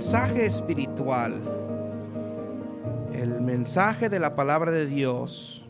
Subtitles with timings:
[0.00, 1.42] Mensaje espiritual,
[3.12, 5.62] el mensaje de la palabra de Dios,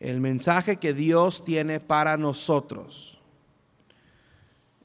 [0.00, 3.20] el mensaje que Dios tiene para nosotros,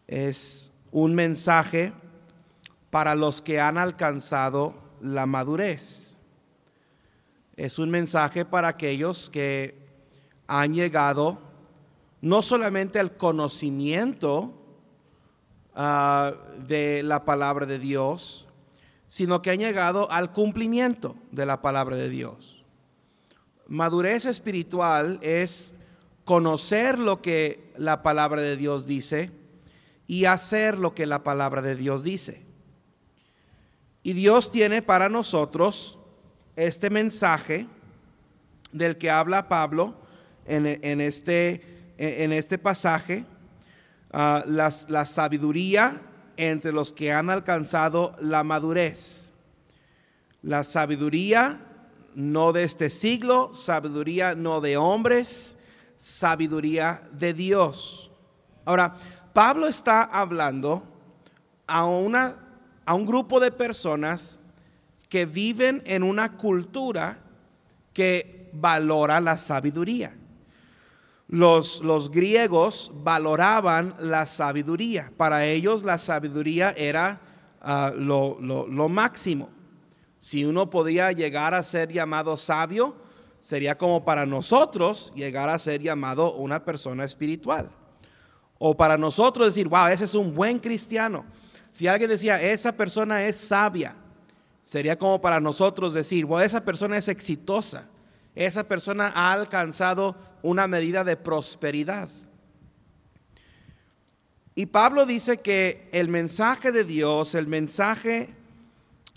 [0.07, 1.93] es un mensaje
[2.89, 6.17] para los que han alcanzado la madurez.
[7.55, 9.87] Es un mensaje para aquellos que
[10.47, 11.39] han llegado
[12.19, 14.60] no solamente al conocimiento
[15.75, 16.33] ah,
[16.67, 18.47] de la palabra de Dios,
[19.07, 22.63] sino que han llegado al cumplimiento de la palabra de Dios.
[23.67, 25.73] Madurez espiritual es
[26.25, 29.31] conocer lo que la palabra de Dios dice
[30.07, 32.43] y hacer lo que la palabra de Dios dice.
[34.03, 35.97] Y Dios tiene para nosotros
[36.55, 37.67] este mensaje
[38.71, 39.95] del que habla Pablo
[40.45, 43.25] en, este, en este, pasaje,
[44.11, 46.01] ah, la sabiduría
[46.37, 49.33] entre los que han alcanzado la madurez.
[50.41, 51.59] La sabiduría
[52.15, 55.57] no de este siglo, sabiduría no de hombres,
[55.97, 58.11] sabiduría de Dios.
[58.65, 58.93] Ahora,
[59.33, 60.83] Pablo está hablando
[61.67, 62.37] a una
[62.85, 64.39] a un grupo de personas
[65.09, 67.19] que viven en una cultura
[67.93, 70.13] que valora la sabiduría.
[71.31, 75.11] Los, los, griegos valoraban la sabiduría.
[75.17, 77.19] Para ellos la sabiduría era
[77.61, 79.49] ah, lo, lo máximo.
[80.19, 82.95] Si uno podía llegar a ser llamado sabio,
[83.39, 87.71] sería como para nosotros llegar a ser llamado una persona espiritual.
[88.59, 91.25] O para nosotros decir, wow, ese es un buen cristiano.
[91.71, 93.95] Si alguien decía, esa persona es sabia,
[94.61, 97.85] sería como para nosotros decir, bueno, esa persona es exitosa,
[98.35, 102.09] esa persona ha alcanzado una medida de prosperidad.
[104.55, 108.29] Y Pablo dice que el mensaje de Dios, el mensaje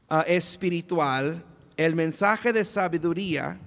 [0.09, 1.45] ah, espiritual,
[1.77, 3.59] el mensaje de sabiduría,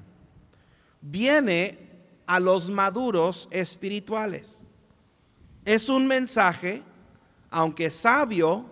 [1.01, 1.77] viene
[2.25, 4.61] a los maduros espirituales.
[5.65, 6.83] Es un mensaje,
[7.49, 8.65] aunque sabio,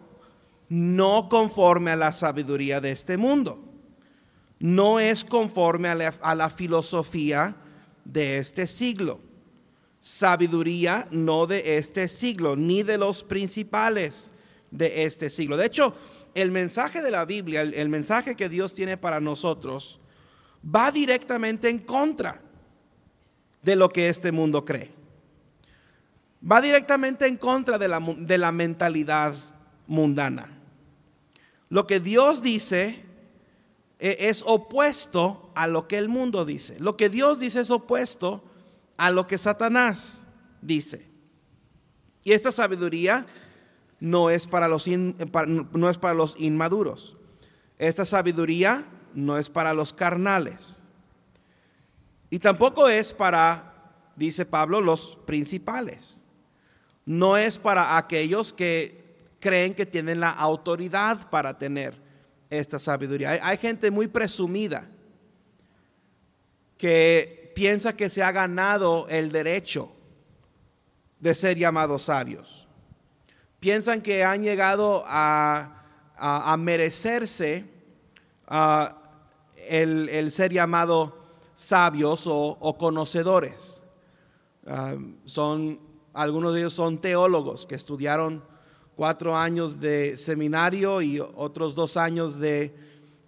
[0.69, 3.64] no conforme a la sabiduría de este mundo.
[4.59, 7.55] No es conforme a la, filosofía
[8.03, 9.19] de este siglo.
[9.99, 14.31] Sabiduría no de este siglo, ni de los principales
[14.71, 15.57] de este siglo.
[15.57, 15.95] De hecho,
[16.35, 19.99] el mensaje de la Biblia, el, mensaje que Dios tiene para nosotros,
[20.63, 22.41] va directamente en contra
[23.61, 24.91] de lo que este mundo cree.
[26.49, 29.33] Va directamente en contra de la, de la mentalidad
[29.87, 30.55] mundana.
[31.69, 33.04] Lo que Dios dice
[33.99, 36.79] es opuesto a lo que el mundo dice.
[36.79, 38.43] Lo que Dios dice es opuesto
[38.97, 40.23] a lo que Satanás
[40.61, 41.07] dice.
[42.23, 43.25] Y esta sabiduría
[43.99, 47.15] no es para los, no es para los inmaduros.
[47.77, 50.83] Esta sabiduría no es para los carnales.
[52.29, 56.21] Y tampoco es para, dice Pablo, los principales.
[57.05, 59.05] No es para aquellos que
[59.39, 62.04] creen que tienen la autoridad para tener
[62.59, 63.39] esta sabiduría.
[63.41, 64.87] Hay, gente muy presumida
[66.77, 69.91] que piensa que se ha ganado el derecho
[71.19, 72.67] de ser llamados sabios.
[73.59, 75.71] Piensan que han llegado a,
[76.59, 77.65] merecerse
[79.67, 81.13] el, ser llamados
[81.55, 83.83] sabios o, conocedores.
[84.67, 84.95] Ah,
[85.25, 85.79] son,
[86.13, 88.43] algunos de ellos son teólogos que estudiaron
[88.95, 92.73] cuatro años de seminario y otros dos años de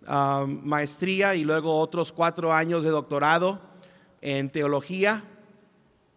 [0.08, 3.60] um, maestría y luego otros cuatro años de doctorado
[4.22, 5.24] en teología.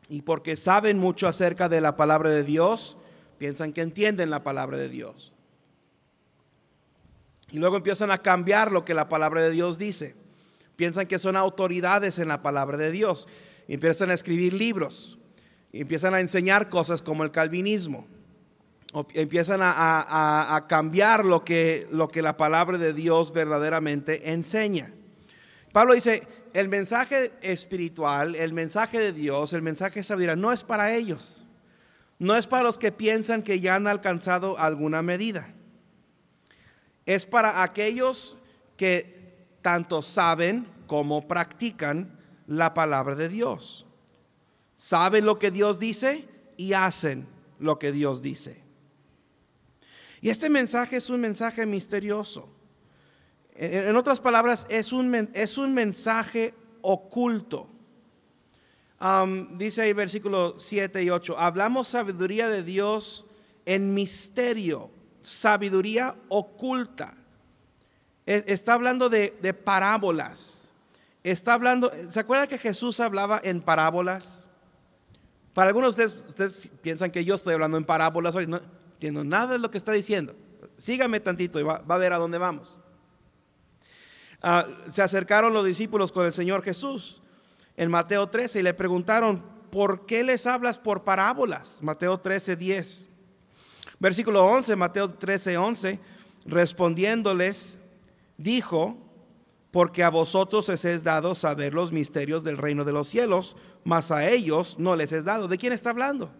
[0.09, 2.97] Y porque saben mucho acerca de la palabra de Dios,
[3.38, 5.32] piensan que entienden la palabra de Dios.
[7.50, 10.14] Y luego empiezan a cambiar lo que la palabra de Dios dice.
[10.76, 13.29] Piensan que son autoridades en la palabra de Dios.
[13.69, 15.19] empiezan a escribir libros.
[15.73, 18.06] Empiezan a enseñar cosas como el calvinismo
[19.14, 24.92] empiezan a, cambiar lo que, lo que la palabra de Dios verdaderamente enseña.
[25.72, 30.64] Pablo dice, el mensaje espiritual, el mensaje de Dios, el mensaje de sabiduría, no es
[30.64, 31.44] para ellos.
[32.19, 35.48] No es para los que piensan que ya han alcanzado alguna medida.
[37.06, 38.37] Es para aquellos
[38.76, 43.87] que tanto saben como practican la palabra de Dios.
[44.75, 47.26] Saben lo que Dios dice y hacen
[47.58, 48.69] lo que Dios dice.
[50.20, 52.49] Y este mensaje es un mensaje misterioso.
[53.55, 57.69] En, otras palabras, es un, es un mensaje oculto.
[59.52, 63.26] dice ahí versículo 7 y 8, hablamos sabiduría de Dios
[63.67, 64.90] en misterio,
[65.22, 67.14] sabiduría oculta.
[68.26, 70.70] E, está hablando de, de parábolas.
[71.23, 74.49] Está hablando, ¿se acuerda que Jesús hablaba en parábolas?
[75.52, 78.34] Para algunos de ustedes, ustedes piensan que yo estoy hablando en parábolas.
[78.49, 78.61] No
[79.00, 80.37] entiendo nada de lo que está diciendo.
[80.76, 82.79] Sígame tantito y va, a ver a dónde vamos.
[84.43, 87.23] Ah, se acercaron los discípulos con el Señor Jesús
[87.79, 89.43] en Mateo 13 y le preguntaron,
[89.73, 91.79] ¿por qué les hablas por parábolas?
[91.81, 93.08] Mateo 13, 10.
[93.99, 95.99] Versículo 11, Mateo 13, 11,
[96.44, 97.79] respondiéndoles,
[98.37, 98.99] dijo,
[99.70, 104.11] porque a vosotros os es dado saber los misterios del reino de los cielos, mas
[104.11, 105.49] a ellos no les es dado.
[105.49, 106.31] ¿De quién está hablando?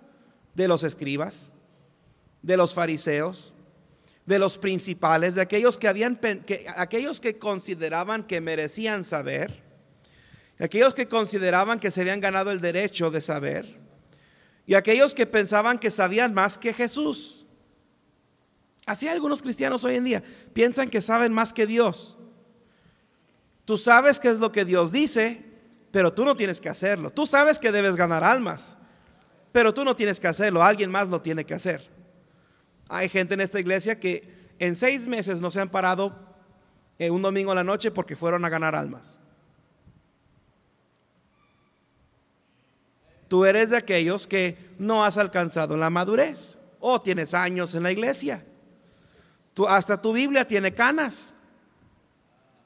[0.55, 1.53] De los escribas,
[2.43, 3.53] de los fariseos,
[4.27, 9.63] de los principales, de aquellos que habían que, aquellos que consideraban que merecían saber,
[10.59, 13.79] aquellos que consideraban que se habían ganado el derecho de saber,
[14.67, 17.45] y aquellos que pensaban que sabían más que Jesús.
[18.87, 20.23] Así algunos cristianos hoy en día,
[20.53, 22.17] piensan que saben más que Dios.
[23.65, 25.45] Tú sabes qué es lo que Dios dice,
[25.91, 27.11] pero tú no tienes que hacerlo.
[27.11, 28.79] Tú sabes que debes ganar almas,
[29.53, 30.63] pero tú no tienes que hacerlo.
[30.63, 31.89] Alguien más lo tiene que hacer.
[32.91, 36.15] Hay gente en esta iglesia que en seis meses no se han parado
[36.99, 39.19] en un domingo a la noche porque fueron a ganar almas.
[43.29, 47.93] Tú eres de aquellos que no has alcanzado la madurez o tienes años en la
[47.93, 48.45] iglesia.
[49.55, 51.35] Tú, hasta tu Biblia tiene canas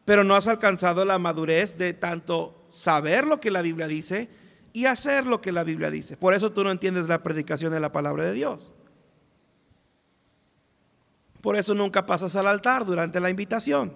[0.05, 4.29] pero no has alcanzado la madurez de tanto saber lo que la Biblia dice
[4.73, 6.17] y hacer lo que la Biblia dice.
[6.17, 8.74] Por eso tú no entiendes la predicación de la palabra de Dios.
[11.45, 13.93] Por eso nunca pasas al altar durante la invitación.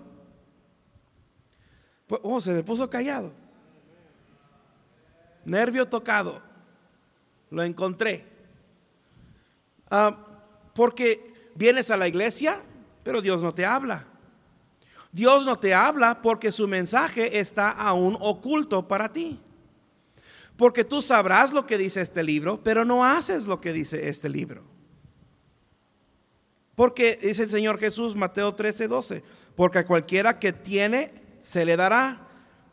[2.07, 3.33] Pues, oh, se me puso callado.
[5.47, 6.43] Nervio tocado.
[7.49, 8.27] Lo encontré.
[9.91, 10.15] Ah,
[10.75, 12.61] porque vienes a la iglesia,
[13.03, 14.05] pero Dios no te habla.
[15.11, 19.41] Dios no te habla porque su mensaje está aún oculto para ti.
[20.55, 24.29] Porque tú sabrás lo que dice este libro, pero no haces lo que dice este
[24.29, 24.78] libro.
[26.79, 29.25] Porque dice el Señor Jesús, Mateo 13, 12,
[29.57, 32.29] porque a cualquiera que tiene, se le dará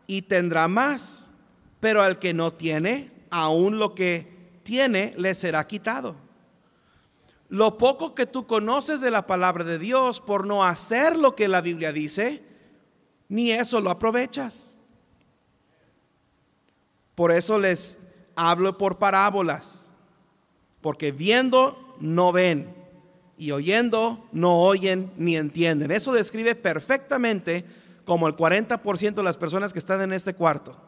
[0.06, 1.32] y tendrá más,
[1.80, 4.28] pero al que no tiene, aún lo que
[4.62, 6.18] tiene, le será quitado
[7.50, 11.48] lo poco que tú conoces de la palabra de Dios por no hacer lo que
[11.48, 12.44] la Biblia dice,
[13.30, 14.78] ni eso lo aprovechas.
[17.16, 17.98] Por eso les
[18.36, 19.90] hablo por parábolas,
[20.82, 22.85] porque viendo no ven
[23.38, 25.92] y oyendo no oyen ni entienden.
[25.92, 27.66] Eso describe perfectamente
[28.06, 30.80] como el 40% de las personas que están en este cuarto.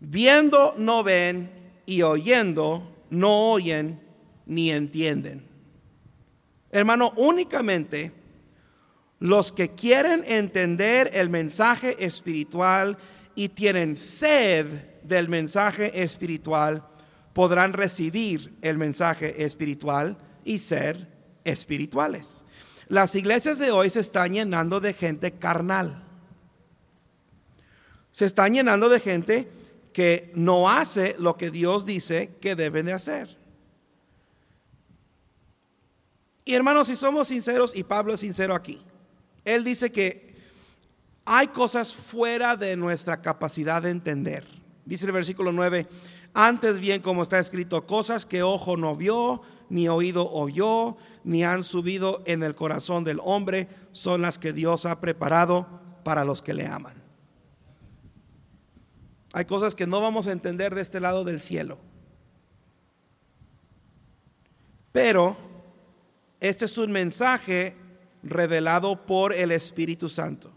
[0.00, 1.50] Viendo no ven
[1.86, 4.00] y oyendo no oyen
[4.46, 5.46] ni entienden.
[6.70, 8.12] Hermano, únicamente
[9.20, 12.98] los que quieren entender el mensaje espiritual
[13.34, 14.66] y tienen sed
[15.02, 16.84] del mensaje espiritual
[17.32, 21.06] podrán recibir el mensaje espiritual y ser
[21.44, 22.42] espirituales.
[22.88, 26.02] Las iglesias de hoy se están llenando de gente carnal.
[28.12, 29.50] Se están llenando de gente
[29.92, 33.36] que no hace lo que Dios dice que deben de hacer.
[36.46, 38.80] Y hermanos, si somos sinceros, y Pablo es sincero aquí,
[39.44, 40.34] él dice que
[41.26, 44.46] hay cosas fuera de nuestra capacidad de entender.
[44.86, 45.86] Dice el versículo 9,
[46.32, 51.64] antes bien como está escrito, cosas que ojo no vio, ni oído oyó, ni han
[51.64, 55.66] subido en el corazón del hombre, son las que Dios ha preparado
[56.04, 56.94] para los que le aman.
[59.32, 61.78] Hay cosas que no vamos a entender de este lado del cielo.
[64.92, 65.36] Pero
[66.40, 67.76] este es un mensaje
[68.22, 70.52] revelado por el Espíritu Santo.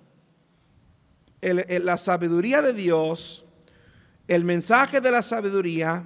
[1.41, 3.46] la sabiduría de Dios,
[4.27, 6.06] el mensaje de la sabiduría,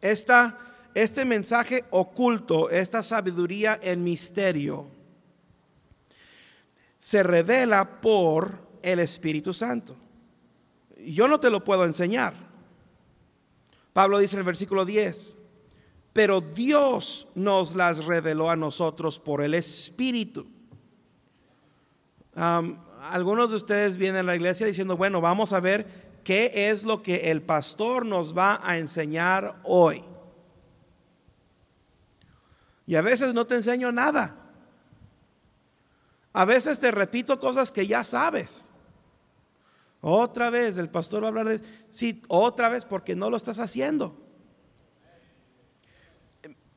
[0.00, 0.58] esta,
[0.94, 4.86] este mensaje oculto, esta sabiduría en misterio,
[6.98, 9.96] se revela por el Espíritu Santo.
[11.04, 12.34] Yo no te lo puedo enseñar.
[13.92, 15.36] Pablo dice en el versículo 10,
[16.12, 20.46] pero Dios nos las reveló a nosotros por el Espíritu.
[22.34, 27.02] algunos de ustedes vienen a la iglesia diciendo, bueno, vamos a ver qué es lo
[27.02, 30.04] que el pastor nos va a enseñar hoy.
[32.86, 34.36] Y a veces no te enseño nada.
[36.32, 38.72] A veces te repito cosas que ya sabes.
[40.00, 41.60] Otra vez el pastor va a hablar de,
[41.90, 44.18] sí, otra vez porque no lo estás haciendo.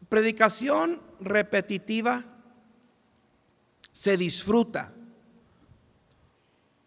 [0.10, 2.24] Predicación repetitiva
[3.92, 4.94] se disfruta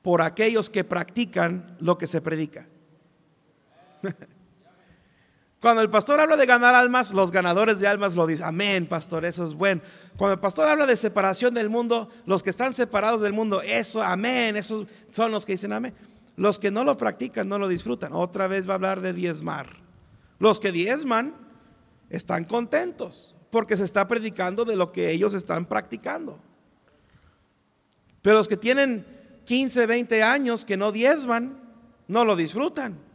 [0.02, 2.68] por aquellos que practican lo que se predica.
[5.60, 9.24] Cuando el pastor habla de ganar almas, los ganadores de almas lo dicen, amén, pastor,
[9.24, 9.82] eso es bueno.
[10.16, 14.00] Cuando el pastor habla de separación del mundo, los que están separados del mundo, eso,
[14.00, 15.94] amén, esos son los que dicen amén.
[16.36, 18.12] Los que no lo practican, no lo disfrutan.
[18.12, 19.66] Otra vez va a hablar de diezmar.
[20.38, 21.34] Los que diezman
[22.08, 26.38] están contentos porque se está predicando de lo que ellos están practicando.
[28.22, 29.04] Pero los que tienen
[29.44, 31.58] 15, 20 años que no diezman,
[32.06, 33.07] no lo disfrutan.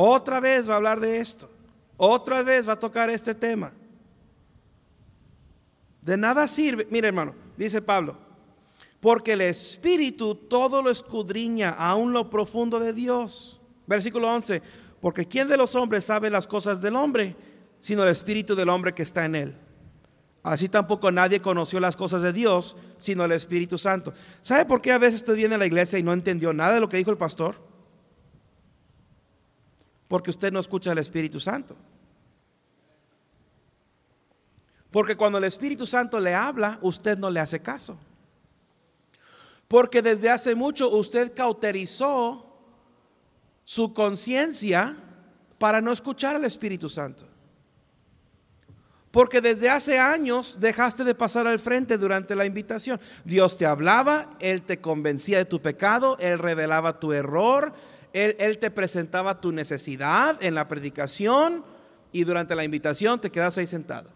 [0.00, 1.50] Otra vez va a hablar de esto.
[1.96, 3.72] Otra vez va a tocar este tema.
[6.02, 8.16] De nada sirve, mire hermano, dice Pablo,
[9.00, 13.60] porque el Espíritu todo lo escudriña, aún lo profundo de Dios.
[13.88, 14.62] Versículo 11,
[15.00, 17.34] porque ¿quién de los hombres sabe las cosas del hombre,
[17.80, 19.56] sino el Espíritu del hombre que está en él?
[20.44, 24.14] Así tampoco nadie conoció las cosas de Dios, sino el Espíritu Santo.
[24.42, 26.80] ¿Sabe por qué a veces usted viene a la iglesia y no entendió nada de
[26.80, 27.67] lo que dijo el pastor?
[30.08, 31.76] Porque usted no escucha al Espíritu Santo.
[34.90, 37.98] Porque cuando el Espíritu Santo le habla, usted no le hace caso.
[39.68, 42.46] Porque desde hace mucho usted cauterizó
[43.64, 44.96] su conciencia
[45.58, 47.26] para no escuchar al Espíritu Santo.
[49.10, 53.00] Porque desde hace años dejaste de pasar al frente durante la invitación.
[53.24, 57.74] Dios te hablaba, Él te convencía de tu pecado, Él revelaba tu error,
[58.12, 61.64] él, te presentaba tu necesidad en la predicación
[62.12, 64.10] y durante la invitación te quedas ahí sentado.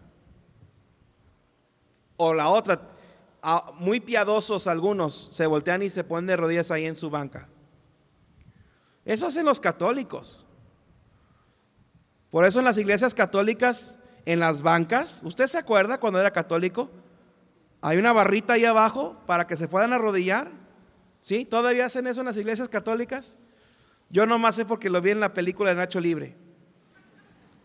[2.17, 2.81] O la otra,
[3.79, 7.47] muy piadosos algunos se voltean y se ponen de rodillas ahí en su banca.
[9.05, 10.45] Eso hacen los católicos.
[12.29, 16.89] Por eso en las iglesias católicas, en las bancas, ¿usted se acuerda cuando era católico?
[17.81, 20.51] Hay una barrita ahí abajo para que se puedan arrodillar.
[21.21, 21.45] ¿Sí?
[21.45, 23.37] ¿Todavía hacen eso en las iglesias católicas?
[24.13, 26.35] Yo nomás sé porque lo vi en la película de Nacho Libre.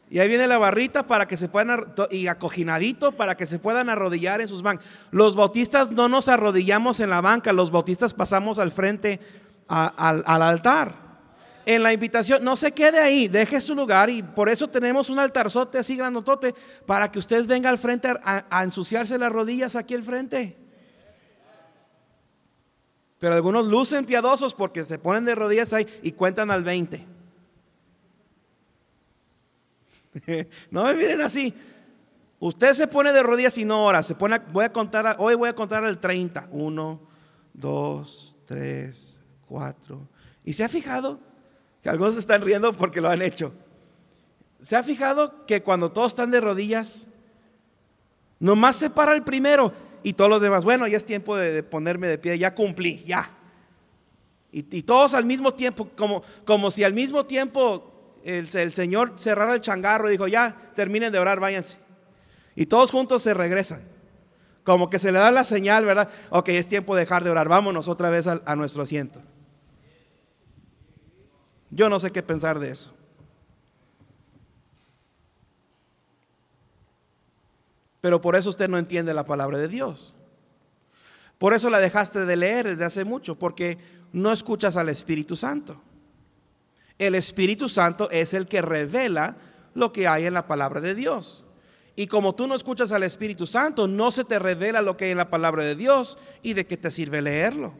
[0.09, 3.90] Y ahí viene la barrita para que se puedan, y acojinadito para que se puedan
[3.90, 4.87] arrodillar en sus bancas.
[5.11, 9.21] Los bautistas no nos arrodillamos en la banca, los bautistas pasamos al frente
[9.69, 10.95] al, altar.
[11.67, 15.19] En la invitación, no se quede ahí, deje su lugar y por eso tenemos un
[15.19, 16.55] altarzote así grandotote
[16.87, 20.57] para que usted venga al frente a ensuciarse las rodillas aquí al frente.
[23.18, 27.04] Pero algunos lucen piadosos porque se ponen de rodillas ahí y cuentan al 20.
[30.70, 31.52] no me miren así.
[32.40, 34.02] Usted se pone de rodillas y no ora.
[34.02, 36.48] Se pone, voy a contar, hoy voy a contar al 30.
[36.52, 37.00] Uno,
[37.52, 40.08] dos, tres, cuatro.
[40.44, 41.18] ¿Y se ha fijado?
[41.82, 43.52] Que algunos están riendo porque lo han hecho.
[44.62, 47.08] ¿Se ha fijado que cuando todos están de rodillas,
[48.38, 49.72] nomás se para el primero
[50.09, 53.31] y todos los demás, bueno, ya es tiempo de, ponerme de pie, ya cumplí, ya.
[54.50, 59.55] Y, todos al mismo tiempo, como, como si al mismo tiempo el, el, Señor cerrara
[59.55, 61.77] el changarro y dijo, ya, terminen de orar, váyanse.
[62.57, 63.83] Y todos juntos se regresan.
[64.65, 66.09] Como que se le da la señal, ¿verdad?
[66.31, 69.21] Ok, es tiempo de dejar de orar, vámonos otra vez a nuestro asiento.
[71.69, 72.95] Yo no sé qué pensar de eso.
[78.09, 80.15] Pero por eso usted no entiende la palabra de Dios.
[81.37, 83.77] Por eso la dejaste de leer desde hace mucho, porque
[84.15, 85.79] no escuchas al Espíritu Santo.
[86.99, 89.37] El Espíritu Santo es el que revela
[89.75, 91.45] lo que hay en la palabra de Dios.
[91.97, 95.11] Y como tú no escuchas al Espíritu Santo, no se te revela lo que hay
[95.11, 97.75] en la palabra de Dios y de qué te sirve leerlo.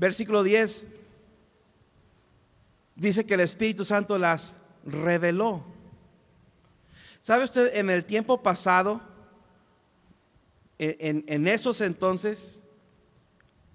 [0.00, 0.86] Versículo 10
[2.96, 5.62] dice que el Espíritu Santo las reveló.
[7.20, 9.02] ¿Sabe usted, en el tiempo pasado,
[10.78, 12.62] en, en, esos entonces,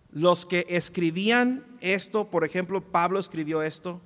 [0.09, 4.01] los que escribían esto, por ejemplo, Pablo escribió esto,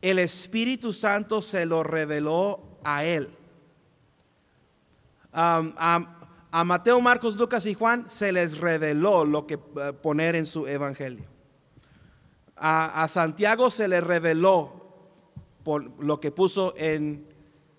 [0.00, 3.28] el Espíritu Santo se lo reveló a él.
[5.32, 10.68] a Mateo, Marcos, Lucas y Juan se les reveló lo que eh, poner en su
[10.68, 11.31] evangelio
[12.56, 14.82] a, Santiago se le reveló
[15.64, 17.26] por lo que puso en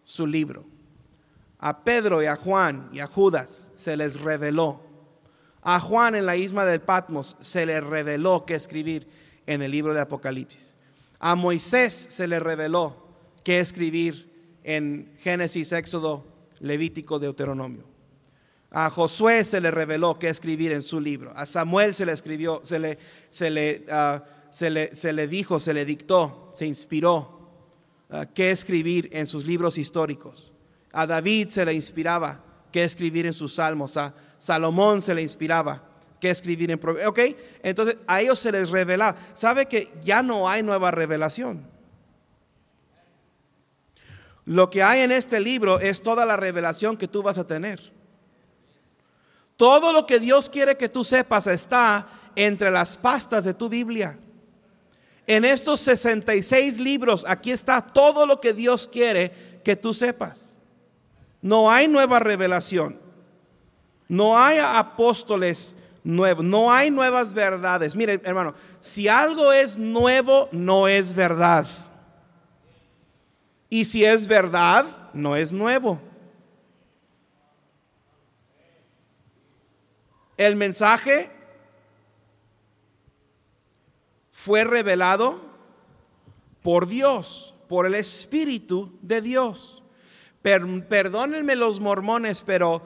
[0.03, 0.65] su libro.
[1.59, 4.81] A Pedro y a Juan y a Judas se les reveló.
[5.61, 9.07] A Juan en la isla de Patmos se le reveló qué escribir
[9.45, 10.75] en el libro de Apocalipsis.
[11.19, 13.07] A Moisés se le reveló
[13.43, 14.29] qué escribir
[14.63, 16.25] en Génesis, Éxodo,
[16.59, 17.85] Levítico, Deuteronomio.
[18.71, 21.31] A Josué se le reveló qué escribir en su libro.
[21.35, 22.97] A Samuel se le escribió, se le,
[23.29, 24.23] se le ah,
[24.53, 27.50] se, le, se, le, dijo, se le dictó, se inspiró
[28.10, 30.53] uh, qué escribir en sus libros históricos.
[30.91, 32.39] A David se le inspiraba
[32.72, 33.98] qué escribir en sus salmos.
[33.98, 35.83] A Salomón se le inspiraba
[36.22, 37.10] qué escribir en Proverbios.
[37.10, 39.17] Ok, entonces a ellos se les revelaba.
[39.33, 41.67] ¿Sabe que ya no hay nueva revelación?
[44.45, 47.91] Lo que hay en este libro es toda la revelación que tú vas a tener.
[49.57, 54.19] Todo lo que Dios quiere que tú sepas está entre las pastas de tu Biblia.
[55.25, 59.31] En estos 66 libros, aquí está todo lo que Dios quiere
[59.63, 60.55] que tú sepas.
[61.41, 62.99] No hay nueva revelación.
[64.07, 66.43] No hay apóstoles nuevos.
[66.43, 67.95] No hay nuevas verdades.
[67.95, 71.65] Mire, hermano, si algo es nuevo, no es verdad.
[73.69, 75.99] Y si es verdad, no es nuevo.
[80.37, 81.31] El mensaje
[84.43, 85.39] fue revelado
[86.63, 89.81] por Dios, por el Espíritu de Dios.
[90.41, 92.83] perdónenme los mormones, pero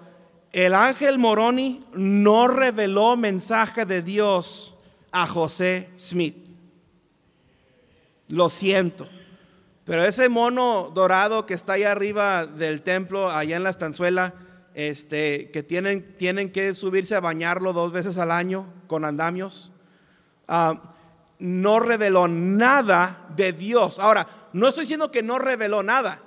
[0.51, 4.75] el ángel Moroni no reveló mensaje de Dios
[5.11, 6.37] a José Smith.
[8.27, 9.07] Lo siento.
[9.83, 14.35] Pero ese mono dorado que está allá arriba del templo, allá en la estanzuela,
[14.75, 19.71] este, que tienen, tienen que subirse a bañarlo dos veces al año con andamios,
[20.47, 20.93] ah,
[21.39, 23.99] no reveló nada de Dios.
[23.99, 26.21] Ahora, no estoy diciendo que no reveló nada,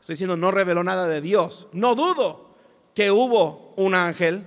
[0.00, 1.68] estoy diciendo no reveló nada de Dios.
[1.72, 2.56] No dudo
[2.94, 4.46] que hubo un ángel,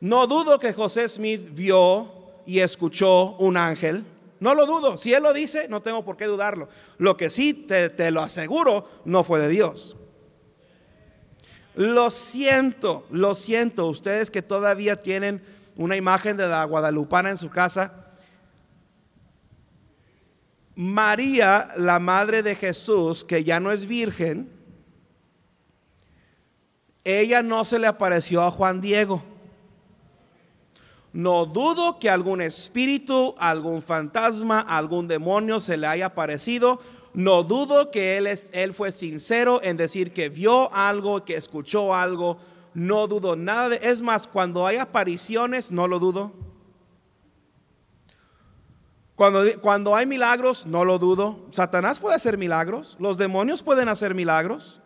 [0.00, 2.12] no dudo que José Smith vio
[2.46, 4.04] y escuchó un ángel.
[4.40, 4.96] No lo dudo.
[4.96, 6.68] Si Él lo dice, no tengo por qué dudarlo.
[6.96, 9.96] Lo que sí te, lo aseguro, no fue de Dios.
[11.74, 13.86] Lo siento, lo siento.
[13.86, 15.42] Ustedes que todavía tienen
[15.76, 17.99] una imagen de la guadalupana en su casa.
[20.80, 24.50] María, la madre de Jesús, que ya no es virgen,
[27.04, 29.22] ella no se le apareció a Juan Diego.
[31.12, 36.80] No dudo que algún espíritu, algún fantasma, algún demonio se le haya aparecido.
[37.12, 41.94] No dudo que él, es, él fue sincero en decir que vio algo, que escuchó
[41.94, 42.38] algo.
[42.72, 43.80] No dudo nada de...
[43.82, 46.32] Es más, cuando hay apariciones, no lo dudo.
[49.20, 51.40] Cuando, cuando hay milagros, no lo dudo.
[51.50, 52.96] Satanás puede hacer milagros.
[52.98, 54.80] Los demonios pueden hacer milagros.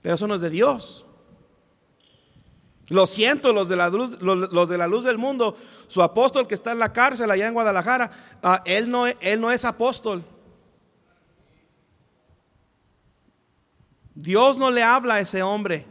[0.00, 1.04] Pero eso no es de Dios.
[2.86, 5.56] Lo siento, los de la luz, los, de la luz del mundo,
[5.88, 9.50] su apóstol que está en la cárcel allá en Guadalajara, ah, él, no, él no
[9.50, 10.24] es apóstol.
[14.14, 15.84] Dios no le habla a ese hombre.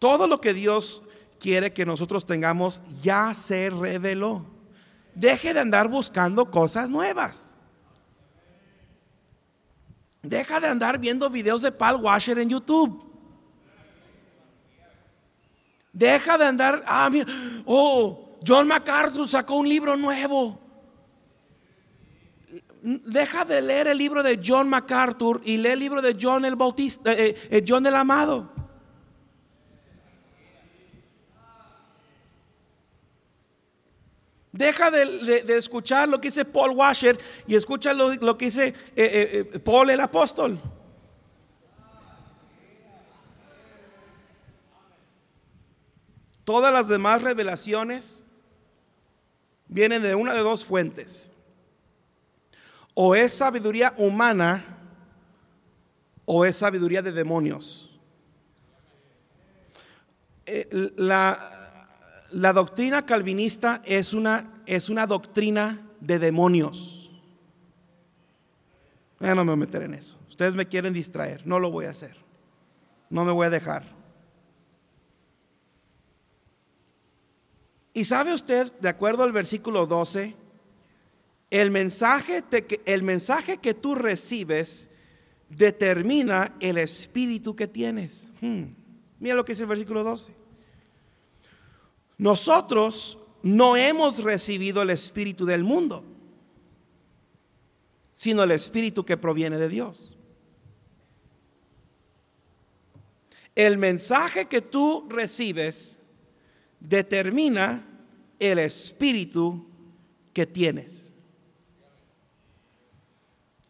[0.00, 1.02] Todo lo que Dios
[1.38, 4.46] quiere que nosotros tengamos ya se reveló.
[5.14, 7.58] Deje de andar buscando cosas nuevas.
[10.22, 13.04] Deja de andar viendo videos de Paul Washer en YouTube.
[15.92, 17.26] Deja de andar, ah, mira,
[17.66, 20.58] oh, John MacArthur sacó un libro nuevo.
[22.82, 26.56] Deja de leer el libro de John MacArthur y lee el libro de John el
[26.56, 28.59] Bautista, eh, eh, John el Amado.
[34.52, 39.58] Deja de, escuchar lo que dice Paul Washer y escucha lo, que dice eh, eh,
[39.60, 40.60] Paul el apóstol.
[46.44, 48.24] Todas las demás revelaciones
[49.68, 51.30] vienen de una de dos fuentes.
[52.94, 54.78] O es sabiduría humana
[56.24, 57.90] o es sabiduría de demonios.
[60.44, 61.59] Eh, la,
[62.30, 67.10] la doctrina calvinista es una, es una doctrina de demonios.
[69.18, 70.16] Ya no me voy a meter en eso.
[70.28, 72.16] Ustedes me quieren distraer, no lo voy a hacer.
[73.10, 73.84] No me voy a dejar.
[77.92, 80.36] Y sabe usted, de acuerdo al versículo 12,
[81.50, 82.44] el mensaje,
[82.86, 84.88] el mensaje que tú recibes
[85.48, 88.30] determina el espíritu que tienes.
[88.40, 88.66] Hmm.
[89.18, 90.39] Mira lo que dice el versículo 12.
[92.20, 96.04] Nosotros no hemos recibido el espíritu del mundo,
[98.12, 100.18] sino el espíritu que proviene de Dios.
[103.54, 105.98] El mensaje que tú recibes
[106.78, 107.88] determina
[108.38, 109.66] el espíritu
[110.34, 111.14] que tienes.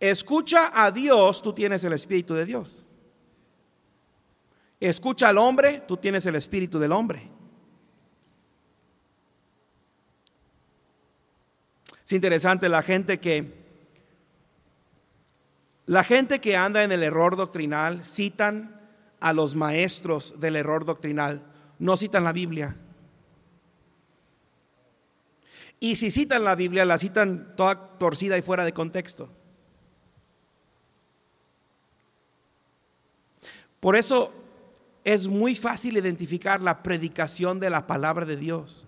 [0.00, 2.84] Escucha a Dios, tú tienes el espíritu de Dios.
[4.80, 7.38] Escucha al hombre, tú tienes el espíritu del hombre.
[12.10, 13.54] Es interesante la gente que
[15.86, 18.80] la gente que anda en el error doctrinal citan
[19.20, 21.40] a los maestros del error doctrinal,
[21.78, 22.74] no citan la Biblia.
[25.78, 29.30] Y si citan la Biblia, la citan toda torcida y fuera de contexto.
[33.78, 34.34] Por eso
[35.04, 38.79] es muy fácil identificar la predicación de la palabra de Dios.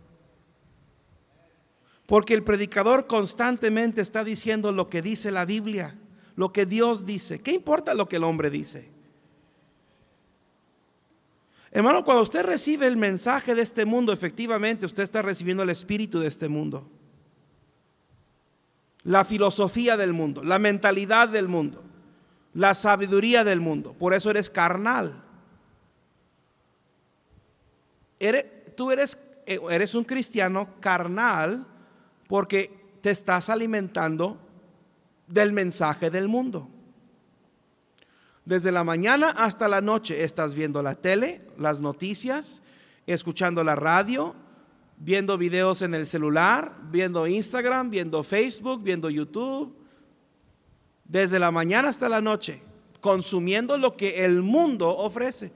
[2.13, 5.99] Porque el predicador constantemente está diciendo lo que dice la Biblia,
[6.37, 7.41] lo que Dios dice.
[7.41, 8.91] ¿Qué importa lo que el hombre dice?
[11.71, 16.21] Hermano, cuando usted recibe el mensaje de este mundo, efectivamente usted está recibiendo el espíritu
[16.21, 16.87] de este mundo.
[19.05, 21.83] La filosofía del mundo, la mentalidad del mundo,
[22.53, 23.95] la sabiduría del mundo.
[23.95, 25.25] Por eso eres carnal.
[28.77, 31.72] tú eres, eh, eres un cristiano carnal
[32.33, 34.39] porque te estás alimentando
[35.27, 36.67] del mensaje del mundo.
[38.47, 42.63] Desde la mañana hasta la noche estás viendo la tele, las noticias,
[43.07, 44.35] escuchando la radio,
[44.97, 49.77] viendo videos en el celular, viendo Instagram, viendo Facebook, viendo YouTube.
[51.05, 52.63] Desde la mañana hasta la noche,
[53.03, 55.53] consumiendo lo que el mundo ofrece.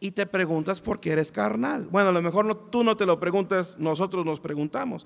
[0.00, 1.86] Y te preguntas por qué eres carnal.
[1.90, 5.04] Bueno, a lo mejor no, tú no te lo preguntas, nosotros nos preguntamos.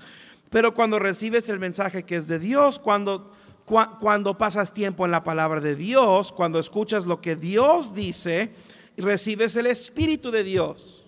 [0.50, 3.32] Pero cuando recibes el mensaje que es de Dios, cuando
[3.64, 8.52] cuando pasas tiempo en la palabra de Dios, cuando escuchas lo que Dios dice,
[8.96, 11.02] recibes el Espíritu de Dios.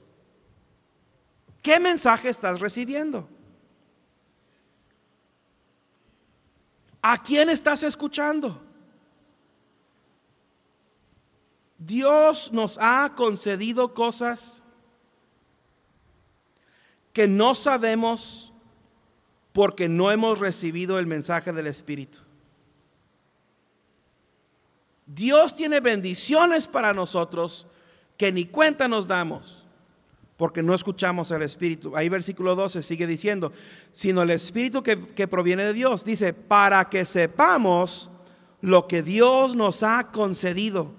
[1.63, 3.29] ¿Qué mensaje estás recibiendo?
[7.03, 8.63] ¿A quién estás escuchando?
[11.79, 14.63] Dios nos ha concedido cosas
[17.13, 18.53] que no sabemos
[19.53, 22.19] porque no hemos recibido el mensaje del Espíritu.
[25.07, 27.67] Dios tiene bendiciones para nosotros
[28.17, 29.67] que ni cuenta nos damos
[30.37, 31.97] porque no escuchamos al Espíritu.
[31.97, 33.53] Ahí versículo 12 sigue diciendo,
[33.93, 36.05] sino el Espíritu que, que, proviene de Dios.
[36.05, 38.11] Dice, para que sepamos
[38.61, 40.93] lo que Dios nos ha concedido.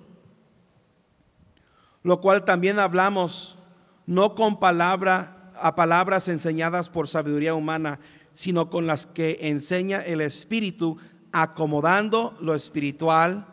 [2.08, 3.58] Lo cual también hablamos,
[4.06, 8.00] no con palabra, a palabras enseñadas por sabiduría humana,
[8.34, 10.96] sino con las que enseña el Espíritu,
[11.34, 13.46] acomodando lo espiritual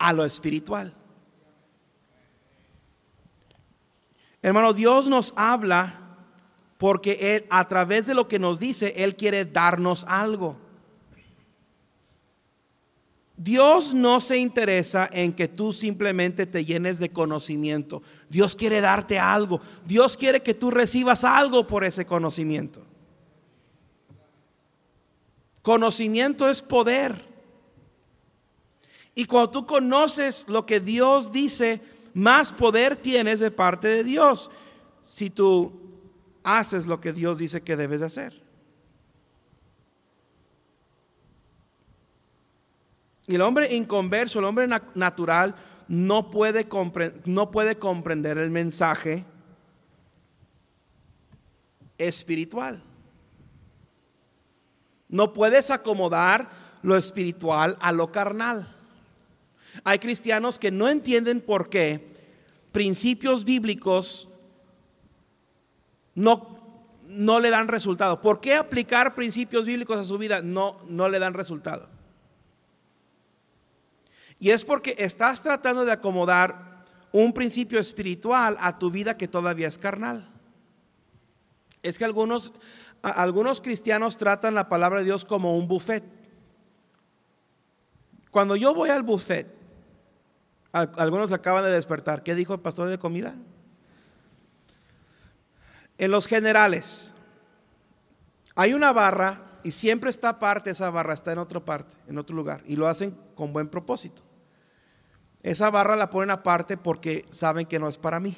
[0.00, 0.96] a lo espiritual.
[4.42, 6.16] Hermano, Dios nos habla
[6.78, 10.56] porque Él, a través de lo que nos dice, Él quiere darnos algo.
[13.36, 18.02] Dios no se interesa en que tú simplemente te llenes de conocimiento.
[18.28, 19.60] Dios quiere darte algo.
[19.86, 22.82] Dios quiere que tú recibas algo por ese conocimiento.
[25.62, 27.24] Conocimiento es poder.
[29.14, 31.80] Y cuando tú conoces lo que Dios dice,
[32.14, 34.50] más poder tienes de parte de Dios
[35.00, 35.72] si tú
[36.44, 38.41] haces lo que Dios dice que debes hacer.
[43.26, 45.54] Y el hombre inconverso, el hombre natural,
[45.88, 46.66] no puede,
[47.24, 49.24] no puede comprender el mensaje
[51.98, 52.82] espiritual.
[55.08, 56.48] No puedes acomodar
[56.82, 58.74] lo espiritual a lo carnal.
[59.84, 62.12] Hay cristianos que no entienden por qué
[62.72, 64.28] principios bíblicos
[66.14, 66.56] no,
[67.06, 68.20] no le dan resultado.
[68.20, 71.88] ¿Por qué aplicar principios bíblicos a su vida no, no le dan resultado?
[74.42, 79.68] Y es porque estás tratando de acomodar un principio espiritual a tu vida que todavía
[79.68, 80.28] es carnal.
[81.80, 82.52] Es que algunos,
[83.02, 86.02] algunos cristianos tratan la palabra de Dios como un buffet.
[88.32, 89.46] Cuando yo voy al buffet,
[90.72, 92.24] algunos acaban de despertar.
[92.24, 93.36] ¿Qué dijo el pastor de comida?
[95.98, 97.14] En los generales,
[98.56, 102.34] hay una barra y siempre está aparte esa barra, está en otra parte, en otro
[102.34, 104.24] lugar, y lo hacen con buen propósito.
[105.42, 108.36] Esa barra la ponen aparte porque saben que no es para mí.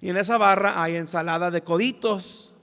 [0.00, 2.54] Y en esa barra hay ensalada de coditos,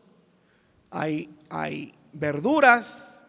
[0.89, 3.23] hay, hay verduras,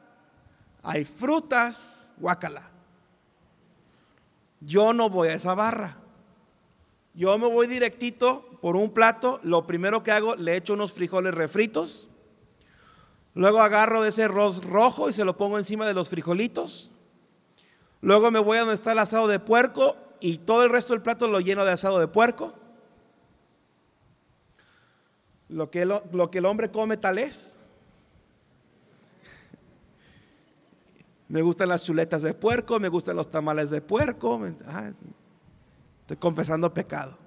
[0.83, 2.71] hay frutas, guacala.
[4.61, 5.97] Yo no voy a esa barra.
[7.15, 9.41] Yo me voy directito por un plato.
[9.43, 12.09] Lo primero que hago, le echo unos frijoles refritos.
[13.35, 16.91] Luego agarro de ese arroz rojo y se lo pongo encima de los frijolitos.
[18.07, 21.03] Luego me voy a donde está el asado de puerco y todo el resto del
[21.03, 22.55] plato lo lleno de asado de puerco.
[25.49, 27.59] Lo que, lo, que el hombre come tal es.
[31.29, 34.41] Me gustan las chuletas de puerco, me gustan los tamales de puerco.
[36.03, 37.19] Estoy confesando pecado.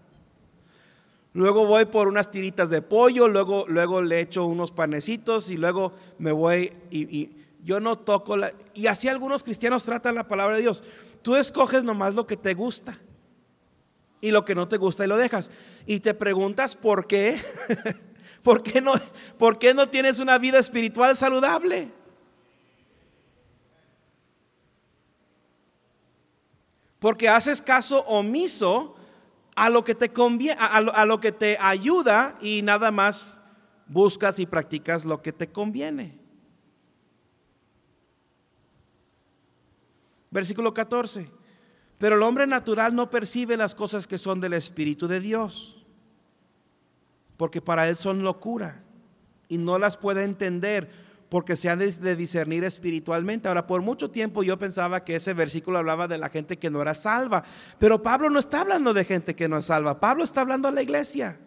[1.33, 5.91] Luego voy por unas tiritas de pollo, luego, luego le echo unos panecitos y luego
[6.19, 8.51] me voy y, yo no toco la...
[8.73, 10.83] Y así algunos cristianos tratan la palabra de Dios.
[11.21, 12.97] Tú escoges nomás lo que te gusta
[14.21, 15.51] y lo que no te gusta y lo dejas.
[15.85, 17.39] Y te preguntas por qué.
[18.43, 18.93] ¿Por qué no,
[19.37, 21.91] por qué no tienes una vida espiritual saludable?
[26.99, 28.95] Porque haces caso omiso
[29.55, 33.41] a lo que te conviene, a lo, que te ayuda y nada más
[33.87, 36.18] buscas y practicas lo que te conviene.
[40.31, 41.29] Versículo 14.
[41.97, 45.85] Pero el hombre natural no percibe las cosas que son del Espíritu de Dios,
[47.35, 48.83] porque para él son locura
[49.49, 50.89] y no las puede entender
[51.29, 53.47] porque se han de, discernir espiritualmente.
[53.47, 56.81] Ahora, por mucho tiempo yo pensaba que ese versículo hablaba de la gente que no
[56.81, 57.43] era salva,
[57.77, 60.71] pero Pablo no está hablando de gente que no es salva, Pablo está hablando a
[60.71, 61.39] la iglesia.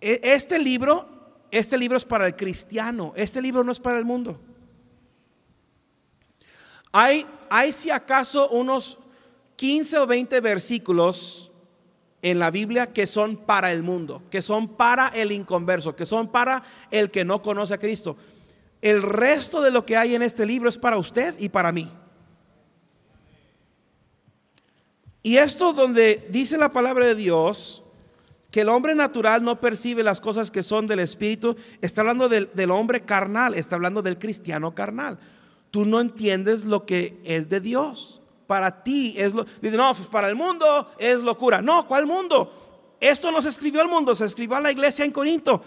[0.00, 1.08] E, este libro,
[1.50, 4.40] este libro es para el cristiano, este libro no es para el mundo.
[6.98, 8.96] Hay, hay si acaso unos
[9.56, 11.52] 15 o 20 versículos
[12.22, 16.28] en la Biblia que son para el mundo, que son para el inconverso, que son
[16.28, 18.16] para el que no conoce a Cristo.
[18.80, 21.92] El resto de lo que hay en este libro es para usted y para mí.
[25.22, 27.82] Y esto donde dice la palabra de Dios,
[28.50, 32.48] que el hombre natural no percibe las cosas que son del Espíritu, está hablando del,
[32.54, 35.18] del hombre carnal, está hablando del cristiano carnal.
[35.76, 39.44] Tú no entiendes lo que es de Dios para ti es lo...
[39.60, 41.60] Dice, no, pues para el mundo es locura.
[41.60, 42.96] No, ¿cuál mundo?
[42.98, 45.62] Esto no se escribió al mundo, se escribió a la iglesia en Corinto.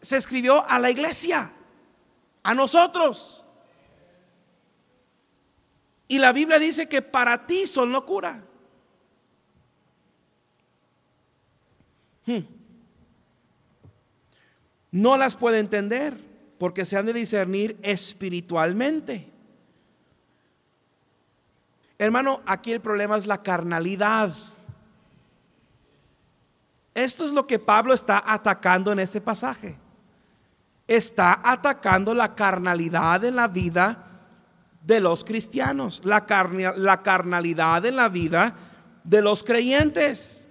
[0.00, 1.52] Se escribió a la iglesia,
[2.42, 3.44] a nosotros.
[6.08, 8.42] Y la Biblia dice que para ti son locura.
[12.26, 12.40] Hmm.
[14.90, 16.16] No las puede entender
[16.58, 19.31] porque se han de discernir espiritualmente.
[22.02, 24.34] Hermano, aquí el problema es la carnalidad.
[26.94, 29.76] Esto es lo que Pablo está atacando en este pasaje.
[30.88, 34.04] Está atacando la carnalidad en la vida
[34.82, 38.56] de los cristianos, la, carnalidad en la vida
[39.04, 40.48] de los creyentes.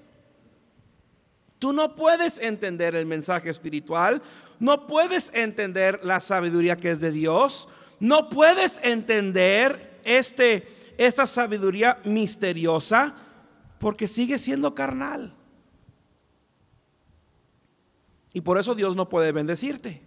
[1.60, 4.22] Tú no puedes entender el mensaje espiritual,
[4.58, 7.68] no puedes entender la sabiduría que es de Dios,
[8.00, 13.16] no puedes entender este esa sabiduría misteriosa
[13.80, 15.36] porque sigue siendo carnal.
[18.34, 20.04] Y por eso Dios no puede bendecirte.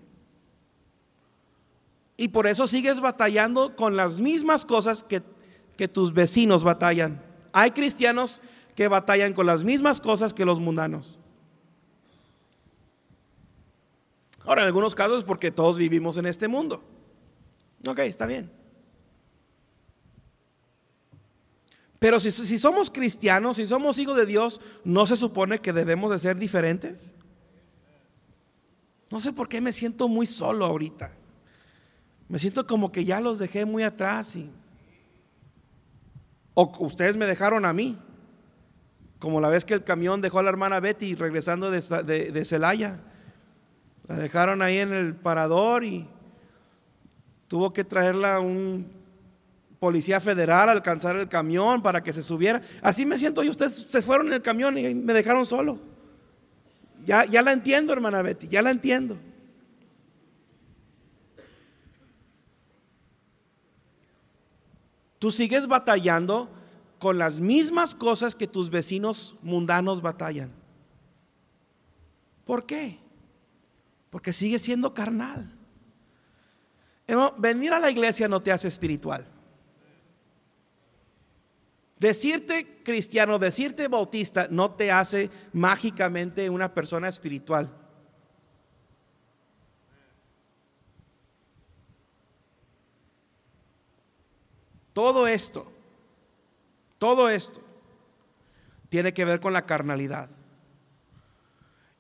[2.17, 5.21] Y por eso sigues batallando con las mismas cosas que,
[5.77, 7.21] que tus vecinos batallan.
[7.53, 8.41] Hay cristianos
[8.77, 11.19] que batallan con las mismas cosas que los mundanos.
[14.45, 16.85] Ahora, en algunos casos porque todos vivimos en este mundo.
[17.85, 18.64] Ok, está bien.
[22.05, 26.19] Pero si, somos cristianos, si somos hijos de Dios, ¿no se supone que debemos de
[26.19, 27.15] ser diferentes?
[29.11, 31.13] No sé por qué me siento muy solo ahorita.
[32.29, 34.53] Me siento como que ya los dejé muy atrás y...
[36.53, 37.99] O ustedes me dejaron a mí.
[39.19, 43.01] Como la vez que el camión dejó a la hermana Betty regresando de, de Celaya.
[44.09, 46.07] La dejaron ahí en el parador y
[47.49, 49.04] tuvo que traerla un
[49.85, 52.63] policía federal a alcanzar el camión para que se subiera.
[52.81, 53.51] Así me siento yo.
[53.51, 55.79] Ustedes se fueron en el camión y me dejaron solo.
[57.05, 59.19] Ya, ya la entiendo, hermana Betty, ya la entiendo.
[65.19, 66.49] Tú sigues batallando
[66.99, 70.51] con las mismas cosas que tus vecinos mundanos batallan.
[72.47, 72.99] ¿Por qué?
[74.09, 75.53] Porque sigue siendo carnal.
[77.37, 79.34] Venir a la iglesia no te hace espiritual.
[82.05, 87.75] Decirte cristiano, decirte bautista no te hace mágicamente una persona espiritual.
[94.93, 95.73] Todo esto,
[96.99, 97.63] todo esto
[98.91, 100.29] tiene que ver con la carnalidad.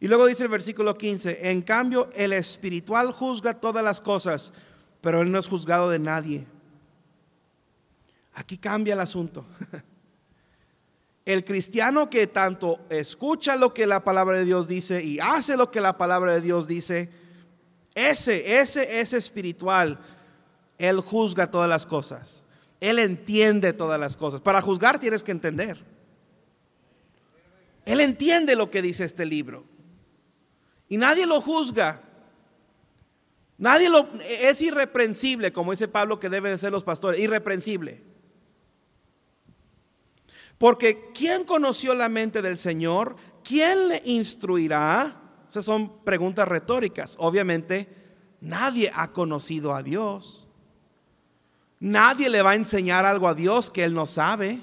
[0.00, 4.52] Y luego dice el versículo 15, en cambio el espiritual juzga todas las cosas,
[5.00, 6.46] pero él no es juzgado de nadie.
[8.34, 9.46] Aquí cambia el asunto.
[11.24, 15.70] El cristiano que tanto escucha lo que la palabra de Dios dice y hace lo
[15.70, 17.10] que la palabra de Dios dice,
[17.94, 19.98] ese, ese es espiritual.
[20.76, 22.44] Él juzga todas las cosas.
[22.80, 24.42] Él entiende todas las cosas.
[24.42, 25.82] Para juzgar tienes que entender.
[27.86, 29.64] Él entiende lo que dice este libro.
[30.88, 32.02] Y nadie lo juzga.
[33.56, 38.02] Nadie lo es irreprensible, como dice Pablo que deben de ser los pastores, irreprensible.
[40.58, 43.16] Porque ¿quién conoció la mente del Señor?
[43.42, 45.20] ¿Quién le instruirá?
[45.48, 47.16] Esas son preguntas retóricas.
[47.18, 47.88] Obviamente,
[48.40, 50.46] nadie ha conocido a Dios.
[51.80, 54.62] Nadie le va a enseñar algo a Dios que él no sabe.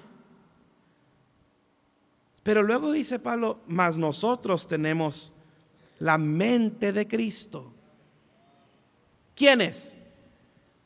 [2.43, 5.33] Pero luego dice Pablo, mas nosotros tenemos
[5.99, 7.71] la mente de Cristo.
[9.35, 9.95] ¿Quién es?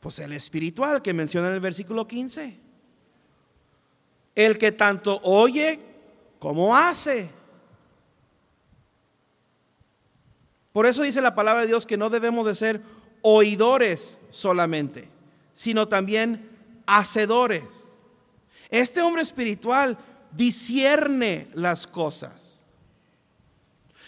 [0.00, 2.65] Pues el espiritual que menciona en el versículo 15.
[4.36, 5.80] El que tanto oye
[6.38, 7.28] como hace.
[10.72, 12.82] Por eso dice la palabra de Dios que no debemos de ser
[13.22, 15.08] oidores solamente,
[15.54, 16.50] sino también
[16.86, 17.64] hacedores.
[18.68, 19.96] Este hombre espiritual
[20.32, 22.62] discierne las cosas.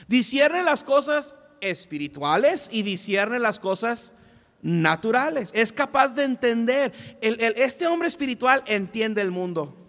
[0.08, 4.14] Discierne las cosas espirituales y discierne las cosas
[4.60, 5.50] naturales.
[5.54, 6.92] Es capaz de entender.
[7.20, 9.87] este hombre espiritual entiende el mundo.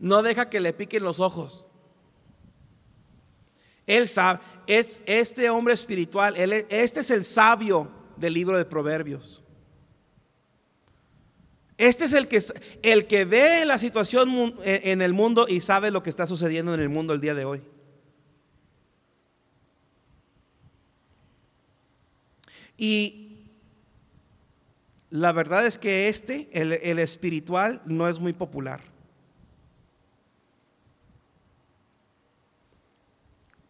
[0.00, 1.66] No deja que le piquen los ojos.
[3.86, 9.42] Él sabe, es este hombre espiritual, este es el sabio del libro de Proverbios.
[11.76, 12.42] Este es el que,
[12.82, 16.80] el que ve la situación en el mundo y sabe lo que está sucediendo en
[16.80, 17.62] el mundo el día de hoy.
[22.76, 23.48] Y
[25.10, 28.90] la verdad es que este, el, el espiritual, no es muy popular.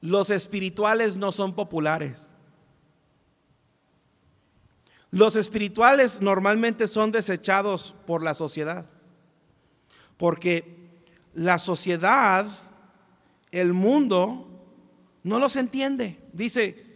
[0.01, 2.27] Los espirituales no son populares.
[5.11, 8.87] Los espirituales normalmente son desechados por la sociedad.
[10.17, 10.79] Porque
[11.35, 12.47] la sociedad,
[13.51, 14.47] el mundo,
[15.23, 16.19] no los entiende.
[16.33, 16.87] Dice,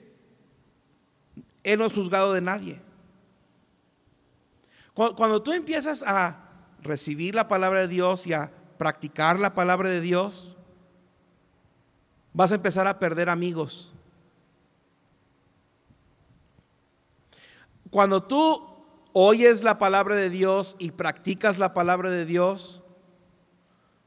[1.63, 2.81] Él no es juzgado de nadie.
[4.95, 6.45] Cuando tú empiezas a
[6.81, 10.54] recibir la palabra de Dios y a practicar la palabra de Dios,
[12.35, 13.93] vas a empezar a perder amigos.
[17.91, 18.61] Cuando tú
[19.13, 22.83] oyes la palabra de Dios y practicas la palabra de Dios,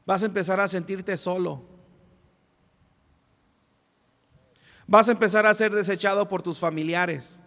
[0.04, 1.64] vas a empezar a sentirte solo.
[4.86, 7.40] Vas a empezar a ser desechado por tus familiares.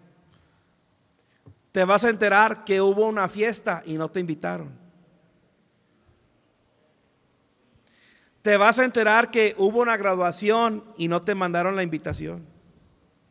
[1.72, 4.81] Te vas a enterar que hubo una fiesta y no te invitaron.
[8.42, 12.46] Te vas a enterar que hubo una graduación y no te mandaron la invitación.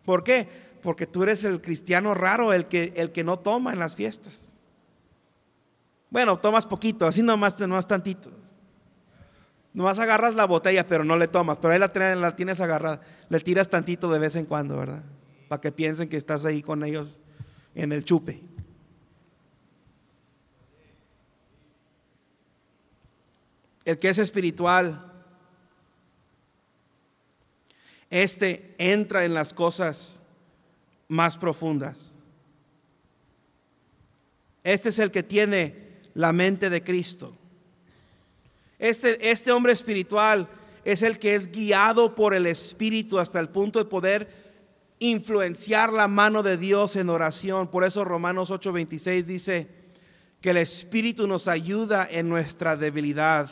[0.04, 0.48] ¿Por qué?
[0.82, 4.56] Porque tú eres el cristiano raro, el que, el que no toma en las fiestas.
[6.10, 8.30] Bueno, tomas poquito, así nomás, nomás tantito.
[9.72, 13.00] Nomás agarras la botella, pero no le tomas, pero ahí la, la tienes agarrada.
[13.28, 15.02] Le tiras tantito de vez en cuando, ¿verdad?
[15.48, 17.20] Para que piensen que estás ahí con ellos
[17.74, 18.42] en el chupe.
[23.84, 25.10] El que es espiritual,
[28.10, 30.20] este entra en las cosas
[31.08, 32.12] más profundas.
[34.62, 37.36] Este es el que tiene la mente de Cristo.
[38.78, 40.48] Este, este hombre espiritual
[40.84, 44.28] es el que es guiado por el Espíritu hasta el punto de poder
[44.98, 47.68] influenciar la mano de Dios en oración.
[47.68, 49.68] Por eso Romanos 8:26 dice
[50.40, 53.50] que el Espíritu nos ayuda en nuestra debilidad.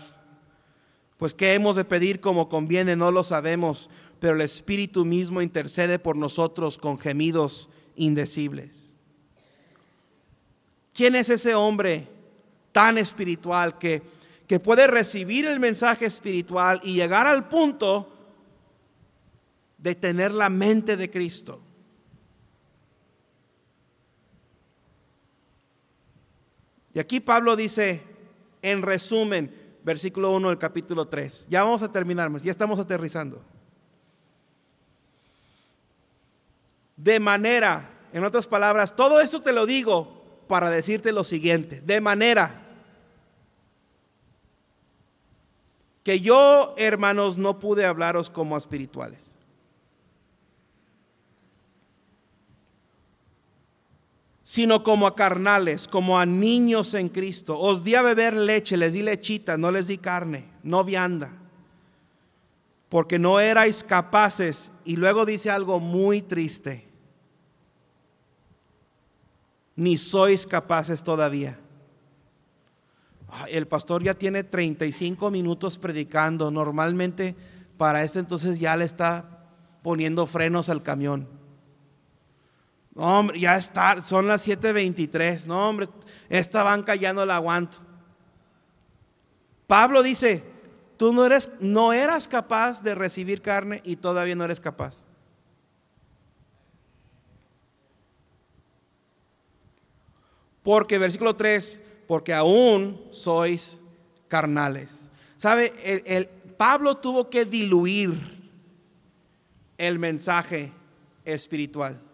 [1.18, 3.90] Pues qué hemos de pedir como conviene, no lo sabemos,
[4.20, 8.94] pero el Espíritu mismo intercede por nosotros con gemidos indecibles.
[10.94, 12.06] ¿Quién es ese hombre
[12.70, 14.00] tan espiritual que,
[14.46, 18.12] que puede recibir el mensaje espiritual y llegar al punto
[19.76, 21.60] de tener la mente de Cristo?
[26.94, 28.02] Y aquí Pablo dice,
[28.62, 31.46] en resumen, versículo 1 del capítulo 3.
[31.48, 33.42] Ya vamos a terminar, ya estamos aterrizando.
[36.94, 42.00] De manera, en otras palabras, todo esto te lo digo para decirte lo siguiente, de
[42.02, 42.66] manera
[46.02, 49.37] que yo, hermanos, no pude hablaros como espirituales
[54.48, 57.60] sino como a carnales, como a niños en Cristo.
[57.60, 61.36] Os di a beber leche, les di lechita, no les di carne, no vianda,
[62.88, 64.72] porque no erais capaces.
[64.86, 66.88] Y luego dice algo muy triste.
[69.76, 71.56] ni sois capaces todavía.
[73.48, 76.50] El pastor ya tiene 35 minutos predicando.
[76.50, 77.36] Normalmente
[77.76, 79.44] para este entonces ya le está
[79.82, 81.37] poniendo frenos al camión.
[82.98, 85.46] No, hombre, ya está, son las 7:23.
[85.46, 85.86] No, hombre,
[86.28, 87.78] esta banca ya no la aguanto.
[89.68, 90.42] Pablo dice,
[90.96, 95.04] tú no eres no eras capaz de recibir carne y todavía no eres capaz.
[100.64, 103.80] Porque versículo 3, porque aún sois
[104.26, 105.08] carnales.
[105.36, 105.72] ¿Sabe?
[106.04, 108.50] El, Pablo tuvo que diluir
[109.76, 110.72] el mensaje
[111.24, 112.07] espiritual.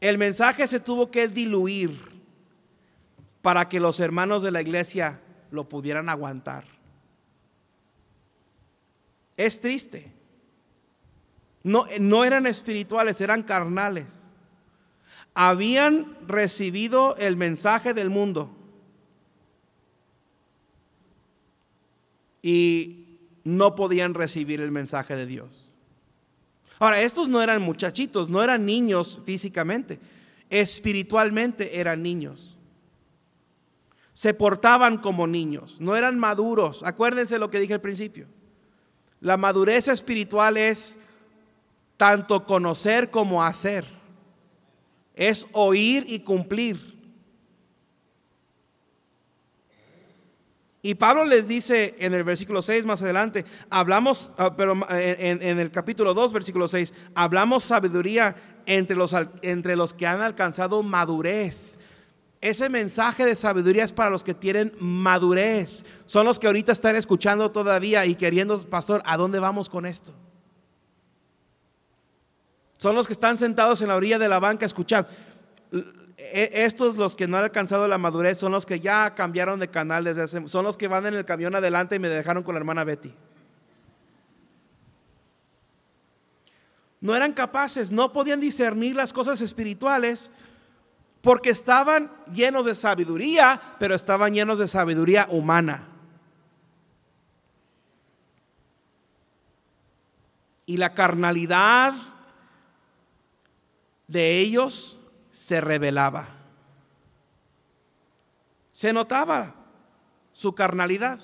[0.00, 1.98] El mensaje se tuvo que diluir
[3.42, 5.20] para que los hermanos de la iglesia
[5.50, 6.64] lo pudieran aguantar.
[9.36, 10.12] Es triste.
[11.62, 14.28] No, no eran espirituales, eran carnales
[15.40, 18.50] habían recibido el mensaje del mundo
[22.42, 25.67] y no podían recibir el mensaje de Dios.
[26.78, 29.98] Ahora, estos no eran muchachitos, no eran niños físicamente,
[30.50, 32.56] espiritualmente eran niños.
[34.12, 36.82] Se portaban como niños, no eran maduros.
[36.82, 38.26] Acuérdense lo que dije al principio.
[39.20, 40.96] La madurez espiritual es
[41.96, 43.98] tanto conocer como hacer
[45.18, 46.96] es oír y cumplir.
[50.80, 55.70] Y Pablo les dice en el versículo 6 más adelante, hablamos, ah, pero en, el
[55.70, 61.78] capítulo 2, versículo 6, hablamos sabiduría entre los, entre los que han alcanzado madurez.
[62.40, 65.84] Ese mensaje de sabiduría es para los que tienen madurez.
[66.06, 70.14] Son los que ahorita están escuchando todavía y queriendo, pastor, ¿a dónde vamos con esto?
[72.76, 75.08] Son los que están sentados en la orilla de la banca escuchando.
[76.18, 79.68] E, estos, los que no han alcanzado la madurez, son los que ya cambiaron de
[79.68, 82.54] canal desde hace, son los que van en el camión adelante y me dejaron con
[82.54, 83.14] la hermana Betty.
[87.00, 90.32] No eran capaces, no podían discernir las cosas espirituales
[91.20, 95.86] porque estaban llenos de sabiduría, pero estaban llenos de sabiduría humana.
[100.66, 101.94] Y la carnalidad
[104.08, 104.97] de ellos
[105.38, 106.26] se revelaba.
[108.72, 109.54] Se notaba
[110.32, 111.20] su carnalidad.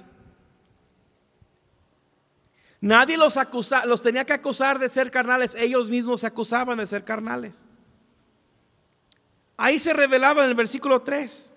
[2.81, 6.87] Nadie los acusaba, los tenía que acusar de ser carnales, ellos mismos se acusaban de
[6.87, 7.65] ser carnales.
[9.57, 11.51] Ahí se revelaba en el versículo 3.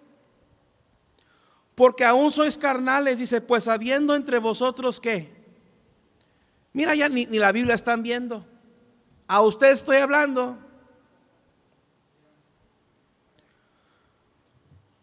[1.75, 5.31] Porque aún sois carnales, dice, pues habiendo entre vosotros que,
[6.73, 8.47] mira ya ni, ni la Biblia están viendo,
[9.27, 10.57] a usted estoy hablando,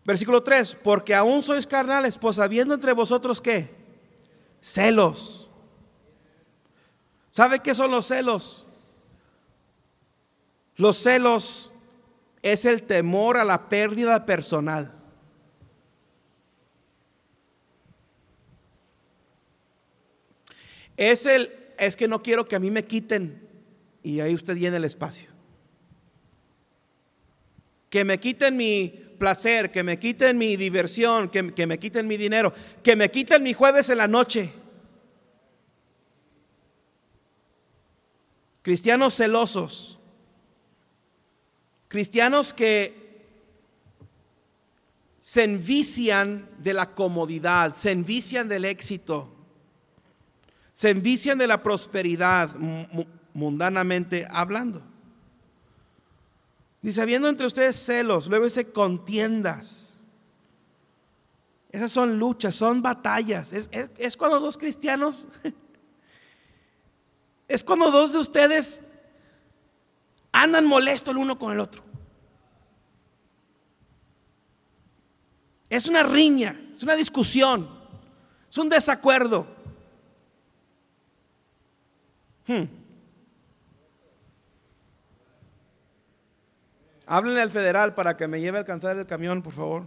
[0.04, 3.74] Versículo 3, porque aún sois carnales, pues habiendo entre vosotros qué?
[4.60, 5.48] Celos.
[7.30, 8.66] ¿Sabe qué son los celos?
[10.76, 11.72] Los celos
[12.42, 14.94] es el temor a la pérdida personal.
[20.96, 23.48] Es el es que no quiero que a mí me quiten
[24.02, 25.30] y ahí usted llena el espacio.
[27.90, 32.16] Que me quiten mi placer, que me quiten mi diversión, que, que me quiten mi
[32.16, 32.52] dinero,
[32.82, 34.52] que me quiten mi jueves en la noche.
[38.62, 39.98] Cristianos celosos,
[41.88, 43.04] cristianos que
[45.18, 49.34] se envician de la comodidad, se envician del éxito,
[50.72, 52.50] se envician de la prosperidad,
[53.32, 54.93] mundanamente hablando.
[56.84, 59.94] Dice, habiendo entre ustedes celos, luego dice contiendas.
[61.70, 63.54] Esas son luchas, son batallas.
[63.96, 65.26] Es, cuando dos cristianos,
[67.48, 68.82] es cuando dos de ustedes
[70.30, 71.82] andan molestos el uno con el otro.
[75.70, 77.66] Es una riña, es una discusión,
[78.50, 79.46] es un desacuerdo.
[82.46, 82.83] Hmm.
[87.06, 89.84] Háblenle al federal para que me lleve a alcanzar el camión, por favor.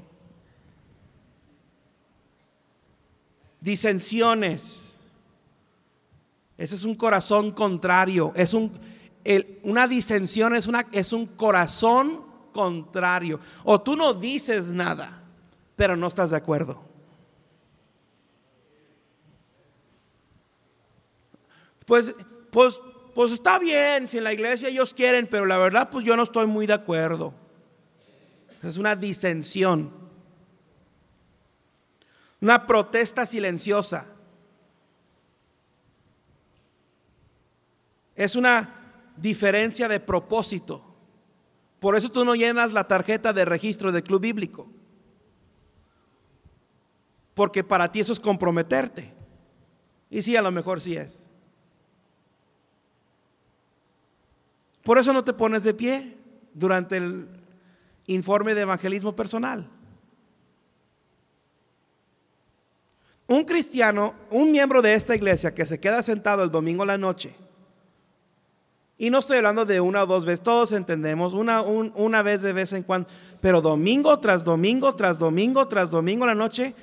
[3.60, 4.98] Disensiones.
[6.58, 8.32] Ese es un corazón contrario.
[8.36, 8.72] Es un,
[9.64, 13.40] una disensión es, una, es un corazón contrario.
[13.64, 15.24] O tú no dices nada,
[15.76, 16.82] pero no estás de acuerdo.
[21.86, 22.16] Pues,
[22.52, 22.82] pues
[23.18, 26.22] pues está bien, si en la iglesia ellos quieren, pero la verdad pues yo no
[26.22, 27.34] estoy muy de acuerdo.
[28.62, 29.92] Es una disensión.
[32.40, 34.06] Una protesta silenciosa.
[38.14, 40.86] Es una diferencia de propósito.
[41.80, 44.70] Por eso tú no llenas la tarjeta de registro del club bíblico.
[47.34, 49.12] Porque para ti eso es comprometerte.
[50.12, 51.27] Y sí, a lo mejor sí es.
[54.88, 56.16] Por eso no te pones de pie
[56.54, 57.28] durante el
[58.06, 59.68] informe de evangelismo personal.
[63.28, 67.36] Un cristiano, un miembro de esta iglesia que se queda sentado el domingo la noche,
[68.98, 72.54] y no estoy hablando de una o dos veces, todos entendemos, una, una vez de
[72.54, 73.10] vez en cuando,
[73.42, 76.74] pero domingo tras domingo, tras domingo, tras domingo la noche,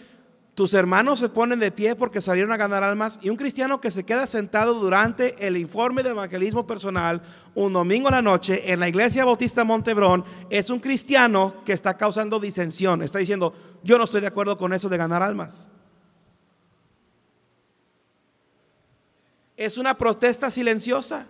[0.54, 3.90] tus hermanos se ponen de pie porque salieron a ganar almas y un cristiano que
[3.90, 7.22] se queda sentado durante el informe de evangelismo personal
[7.54, 11.96] un domingo en la noche en la iglesia bautista Montebrón es un cristiano que está
[11.96, 13.52] causando disensión, está diciendo,
[13.82, 15.68] yo no estoy de acuerdo con eso de ganar almas.
[19.56, 21.26] Es una protesta silenciosa.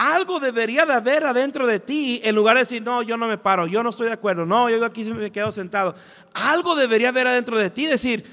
[0.00, 3.36] Algo debería de haber adentro de ti en lugar de decir, no, yo no me
[3.36, 5.92] paro, yo no estoy de acuerdo, no, yo aquí me quedo sentado.
[6.34, 8.24] Algo debería haber adentro de ti, decir,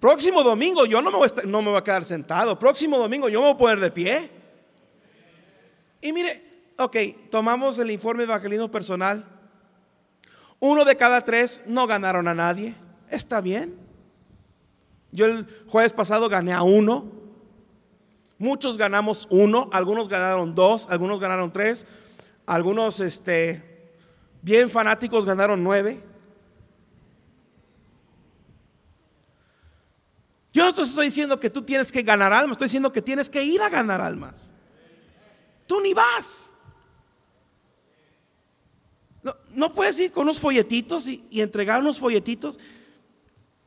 [0.00, 3.40] próximo domingo yo no me voy a, no me a quedar sentado, próximo domingo yo
[3.40, 4.30] me voy a poner de pie.
[6.00, 6.96] Y mire, ok,
[7.30, 9.22] tomamos el informe de evangelismo personal.
[10.60, 12.74] Uno de cada tres no ganaron a nadie.
[13.10, 13.76] Está bien.
[15.10, 17.21] Yo el jueves pasado gané a uno.
[18.42, 21.86] Muchos ganamos uno, algunos ganaron dos, algunos ganaron tres,
[22.44, 23.94] algunos este,
[24.42, 26.02] bien fanáticos ganaron nueve.
[30.52, 33.44] Yo no estoy diciendo que tú tienes que ganar almas, estoy diciendo que tienes que
[33.44, 34.50] ir a ganar almas.
[35.68, 36.50] Tú ni vas.
[39.54, 42.58] No, puedes ir con unos folletitos y entregar unos folletitos.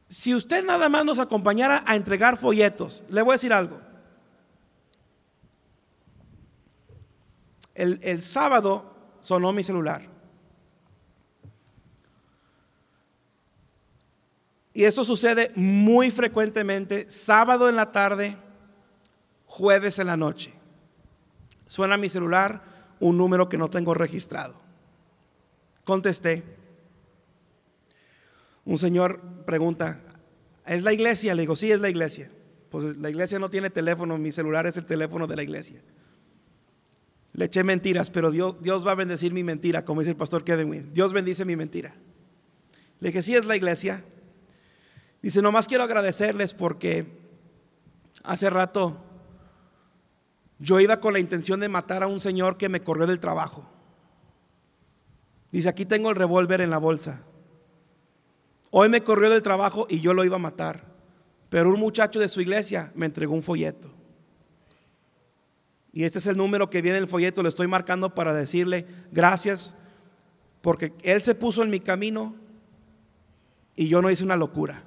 [0.10, 3.85] Si usted nada más nos acompañara a entregar folletos, le voy a decir algo.
[7.76, 10.08] El, sábado sonó mi celular.
[14.74, 18.38] Y esto sucede muy frecuentemente, sábado en la tarde,
[19.46, 20.54] jueves en la noche.
[21.68, 22.64] Suena mi celular
[23.00, 24.56] un número que no tengo registrado.
[25.84, 26.44] Contesté.
[28.64, 30.02] Un señor pregunta,
[30.66, 31.36] ¿es la iglesia?
[31.36, 32.32] Le digo, sí, es la iglesia.
[32.70, 35.82] Pues la iglesia no tiene teléfono, mi celular es el teléfono de la iglesia.
[37.36, 40.46] Le eché mentiras, pero Dios, Dios va a bendecir mi mentira, como dice el pastor
[40.46, 40.94] Kevin Wynn.
[40.94, 41.94] Dios bendice mi mentira.
[43.02, 44.06] Le dije, sí es la iglesia.
[45.22, 47.06] Dice, nomás quiero agradecerles porque
[48.24, 49.04] hace rato
[50.60, 53.70] yo iba con la intención de matar a un señor que me corrió del trabajo.
[55.52, 57.22] Dice, aquí tengo el revólver en la bolsa.
[58.72, 60.86] Hoy me corrió del trabajo y yo lo iba a matar.
[61.50, 63.92] Pero un muchacho de su iglesia me entregó un folleto.
[65.96, 68.86] Y este es el número que viene en el folleto, le estoy marcando para decirle
[69.14, 69.76] gracias,
[70.62, 72.36] porque Él se puso en mi camino
[73.78, 74.84] y yo no hice una locura.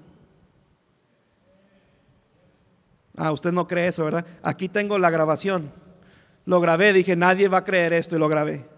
[3.16, 4.26] Ah, usted no cree eso, ¿verdad?
[4.42, 5.72] Aquí tengo la grabación.
[6.44, 8.68] Lo grabé, dije, nadie va a creer esto y lo grabé.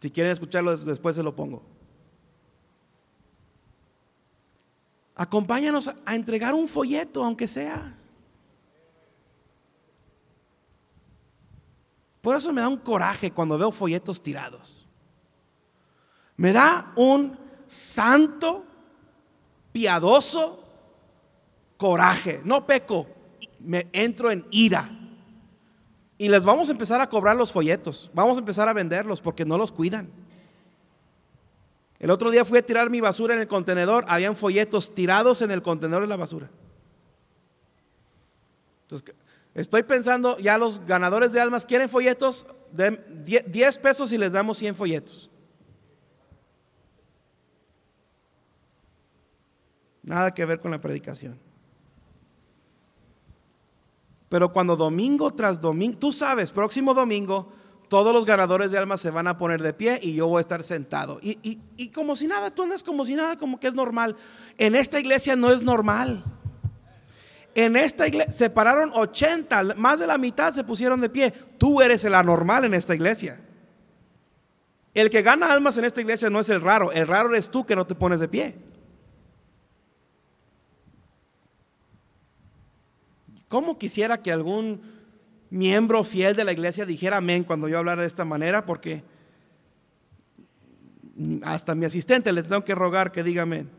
[0.00, 1.62] Si quieren escucharlo después se lo pongo.
[5.14, 7.94] Acompáñanos a entregar un folleto, aunque sea.
[12.28, 14.86] Por eso me da un coraje cuando veo folletos tirados.
[16.36, 18.66] Me da un santo,
[19.72, 20.62] piadoso
[21.78, 22.42] coraje.
[22.44, 23.06] No peco,
[23.60, 24.90] me entro en ira.
[26.18, 28.10] Y les vamos a empezar a cobrar los folletos.
[28.12, 30.10] Vamos a empezar a venderlos porque no los cuidan.
[31.98, 34.04] El otro día fui a tirar mi basura en el contenedor.
[34.06, 36.50] Habían folletos tirados en el contenedor de la basura.
[38.82, 39.14] Entonces,
[39.54, 43.02] Estoy pensando, ya los ganadores de almas quieren folletos, de
[43.46, 45.30] 10 pesos y les damos 100 folletos.
[50.02, 51.38] Nada que ver con la predicación.
[54.28, 57.50] Pero cuando domingo tras domingo, tú sabes, próximo domingo,
[57.88, 60.40] todos los ganadores de almas se van a poner de pie y yo voy a
[60.40, 61.18] estar sentado.
[61.22, 64.16] Y, y como si nada, tú andas como si nada, como que es normal.
[64.58, 66.22] En esta iglesia no es normal.
[67.54, 71.32] En esta iglesia se pararon 80, más de la mitad se pusieron de pie.
[71.58, 73.40] Tú eres el anormal en esta iglesia.
[74.94, 77.64] El que gana almas en esta iglesia no es el raro, el raro eres tú
[77.64, 78.56] que no te pones de pie.
[83.48, 84.82] ¿Cómo quisiera que algún
[85.50, 88.66] miembro fiel de la iglesia dijera amén cuando yo hablara de esta manera?
[88.66, 89.02] Porque
[91.42, 93.70] Hasta mi asistente le tengo que rogar que diga amén.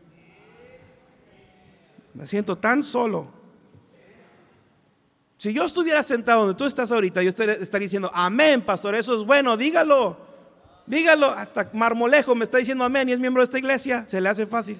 [2.12, 3.39] Me siento tan solo.
[5.40, 9.24] Si yo estuviera sentado donde tú estás ahorita, yo estaría, diciendo, amén, pastor, eso es
[9.24, 10.18] bueno, dígalo.
[10.84, 11.30] Dígalo.
[11.30, 14.04] Hasta Marmolejo me está diciendo amén y es miembro de esta iglesia.
[14.06, 14.78] Se le hace fácil.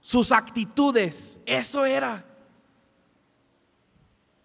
[0.00, 2.24] Sus actitudes, eso era.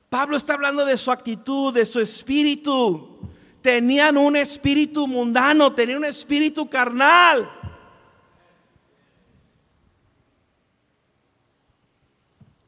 [0.09, 3.19] Pablo está hablando de su actitud, de su espíritu.
[3.63, 7.49] Tenían un espíritu mundano, tenían un espíritu carnal.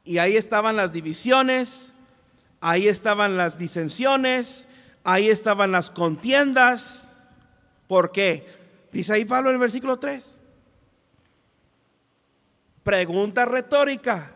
[0.03, 1.93] Y ahí estaban las divisiones,
[2.59, 4.67] ahí estaban las disensiones,
[5.03, 7.13] ahí estaban las contiendas.
[7.87, 8.47] ¿Por qué?
[8.91, 10.39] Dice ahí Pablo en el versículo 3.
[12.83, 14.35] Pregunta retórica.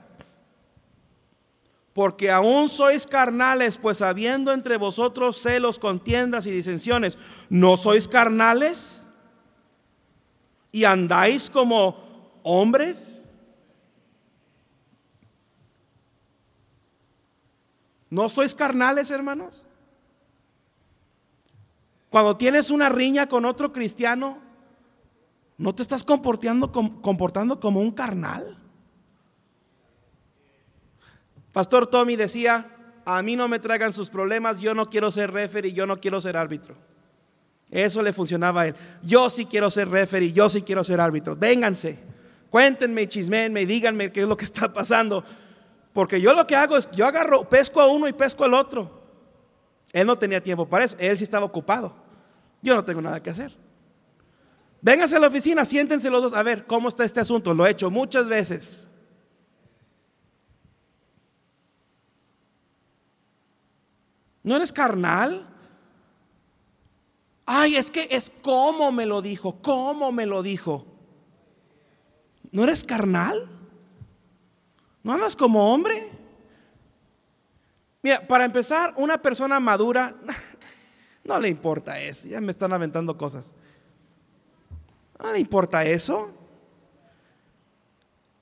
[1.94, 7.18] Porque aún sois carnales, pues habiendo entre vosotros celos, contiendas y disensiones,
[7.50, 9.06] ¿no sois carnales?
[10.74, 13.15] ¿Y andáis como hombres?
[18.16, 19.68] ¿No sois carnales, hermanos?
[22.10, 24.38] Cuando tienes una riña con otro cristiano,
[25.58, 28.58] ¿no te estás comportando, como un carnal?
[31.52, 32.72] Pastor Tommy decía,
[33.04, 36.22] a mí no me traigan sus problemas, yo no quiero ser referee, yo no quiero
[36.22, 36.78] ser árbitro.
[37.70, 38.76] Eso le funcionaba a él.
[39.04, 41.36] Yo sí quiero ser referee, yo sí quiero ser árbitro.
[41.36, 42.00] Vénganse,
[42.50, 45.26] cuéntenme, chismenme, díganme qué es lo que está pasando.
[45.96, 49.02] Porque yo lo que hago es, yo agarro, pesco a uno y pesco al otro.
[49.94, 51.96] Él no tenía tiempo para eso, él sí estaba ocupado.
[52.62, 53.56] Yo no tengo nada que hacer.
[54.82, 57.54] Vénganse a la oficina, siéntense los dos, a ver cómo está este asunto.
[57.54, 58.90] Lo he hecho muchas veces.
[64.44, 65.48] ¿No eres carnal?
[67.46, 70.86] Ay, es que es como me lo dijo, cómo me lo dijo.
[72.52, 73.55] ¿No eres carnal?
[75.06, 76.10] ¿No andas como hombre?
[78.02, 80.16] Mira, para empezar, una persona madura
[81.24, 82.28] no le importa eso.
[82.28, 83.54] Ya me están aventando cosas.
[85.22, 86.32] No le importa eso.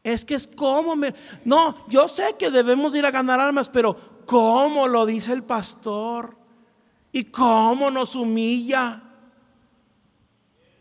[0.03, 1.13] Es que es como me...
[1.43, 6.37] No, yo sé que debemos ir a ganar almas, pero ¿cómo lo dice el pastor?
[7.11, 9.03] ¿Y cómo nos humilla?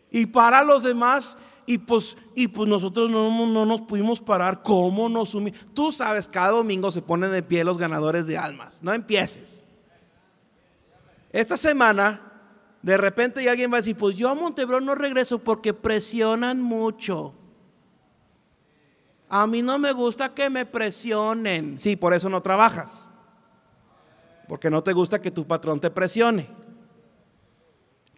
[0.09, 4.61] Y para los demás y pues, y pues nosotros no, no nos pudimos parar.
[4.61, 5.59] ¿Cómo nos sumimos?
[5.73, 8.81] Tú sabes, cada domingo se ponen de pie los ganadores de almas.
[8.83, 9.63] No empieces.
[11.31, 12.21] Esta semana,
[12.81, 17.33] de repente alguien va a decir, pues yo a Montebrón no regreso porque presionan mucho.
[19.29, 21.79] A mí no me gusta que me presionen.
[21.79, 23.09] Sí, por eso no trabajas.
[24.47, 26.62] Porque no te gusta que tu patrón te presione.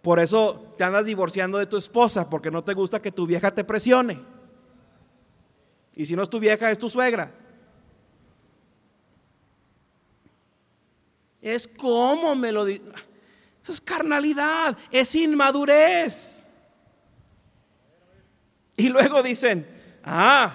[0.06, 3.52] Por eso te andas divorciando de tu esposa, porque no te gusta que tu vieja
[3.52, 4.22] te presione.
[5.96, 7.34] Y si no es tu vieja, es tu suegra.
[11.42, 12.84] Es como me lo dice.
[13.60, 16.46] Eso es carnalidad, es inmadurez.
[18.76, 19.66] Y luego dicen,
[20.04, 20.54] ah,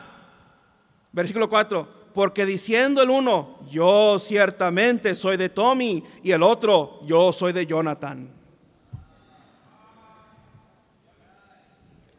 [1.12, 7.34] versículo 4, porque diciendo el uno, yo ciertamente soy de Tommy, y el otro, yo
[7.34, 8.41] soy de Jonathan.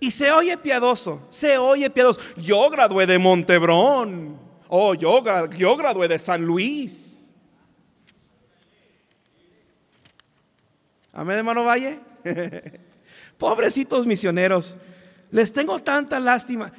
[0.03, 2.19] Y se oye piadoso, se oye piadoso.
[2.37, 4.37] Yo gradué de Montebrón.
[4.67, 7.33] Oh, yo, yo gradué de San Luis.
[11.13, 12.01] Amén, hermano Valle.
[13.39, 14.77] Pobrecitos misioneros.
[15.31, 16.73] Les tengo tanta lástima.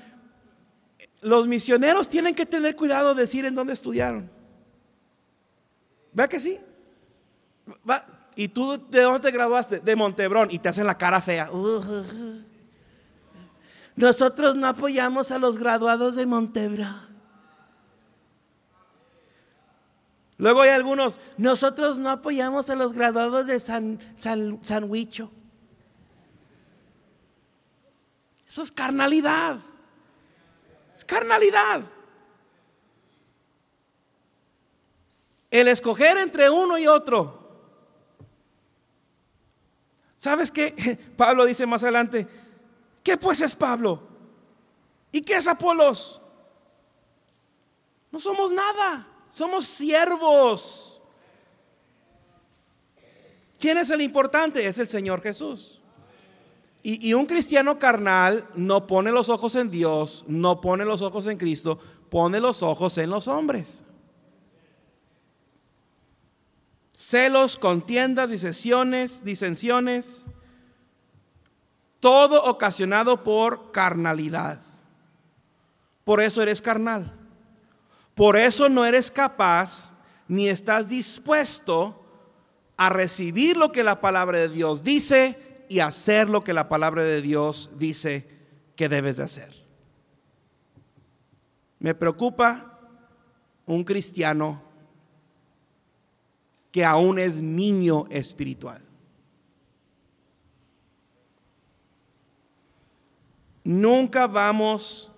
[1.21, 4.29] Los misioneros tienen que tener cuidado de decir en dónde estudiaron.
[6.11, 6.59] ¿Vea que sí?
[8.35, 9.79] ¿Y tú de dónde te graduaste?
[9.79, 10.49] De Montebrón.
[10.51, 11.49] Y te hacen la cara fea.
[13.95, 17.09] Nosotros no apoyamos a los graduados de Montebra.
[20.37, 25.31] Luego hay algunos, nosotros no apoyamos a los graduados de San, San, Huicho.
[28.47, 29.57] Eso es carnalidad.
[30.95, 31.83] Es carnalidad.
[35.49, 37.43] El escoger entre uno y otro.
[40.17, 40.99] ¿Sabes qué?
[41.17, 42.27] Pablo dice más adelante,
[43.03, 44.01] ¿Qué pues es Pablo?
[45.11, 46.21] ¿Y qué es Apolos?
[48.11, 51.01] No somos nada, somos siervos.
[53.59, 54.65] ¿Quién es el importante?
[54.65, 55.79] Es el Señor Jesús.
[56.81, 61.27] Y, y, un cristiano carnal no pone los ojos en Dios, no pone los ojos
[61.27, 61.79] en Cristo,
[62.09, 63.85] pone los ojos en los hombres.
[67.03, 70.23] celos, contiendas, disensiones, disensiones,
[72.03, 74.59] todo ocasionado por carnalidad.
[76.03, 77.13] Por eso eres carnal.
[78.13, 79.95] Por eso no eres capaz
[80.27, 82.03] ni estás dispuesto
[82.75, 87.03] a recibir lo que la palabra de Dios dice y hacer lo que la palabra
[87.03, 88.27] de Dios dice
[88.75, 89.63] que debes de hacer.
[91.79, 92.81] Me preocupa
[93.65, 94.61] un cristiano
[96.69, 98.81] que aún es niño espiritual.
[103.63, 105.11] Nunca vamos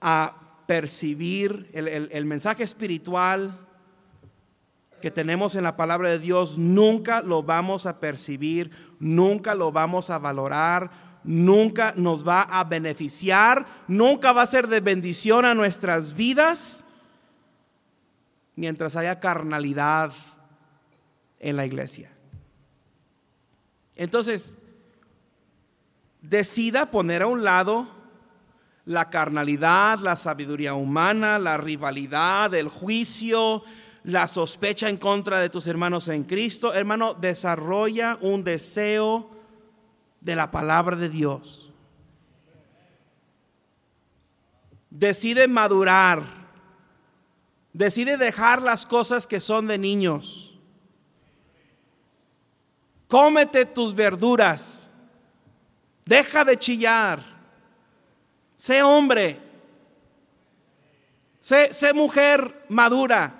[0.00, 0.34] a
[0.66, 3.58] percibir el, mensaje espiritual
[5.00, 10.10] que tenemos en la palabra de Dios, nunca lo vamos a percibir, nunca lo vamos
[10.10, 10.90] a valorar,
[11.22, 16.84] nunca nos va a beneficiar, nunca va a ser de bendición a nuestras vidas
[18.56, 20.12] mientras haya carnalidad
[21.38, 22.10] en la iglesia.
[23.94, 24.56] Entonces,
[26.20, 27.88] decida poner a un lado
[28.84, 33.62] la carnalidad, la sabiduría humana, la rivalidad, el juicio,
[34.04, 36.72] la sospecha en contra de tus hermanos en Cristo.
[36.72, 39.30] Hermano, desarrolla un deseo
[40.20, 41.70] de la palabra de Dios.
[44.88, 46.22] Decide madurar.
[47.74, 50.58] Decide dejar las cosas que son de niños.
[53.06, 54.87] Cómete tus verduras.
[56.08, 57.22] Deja de chillar.
[58.56, 59.38] Sé hombre.
[61.38, 63.34] Sé, mujer madura.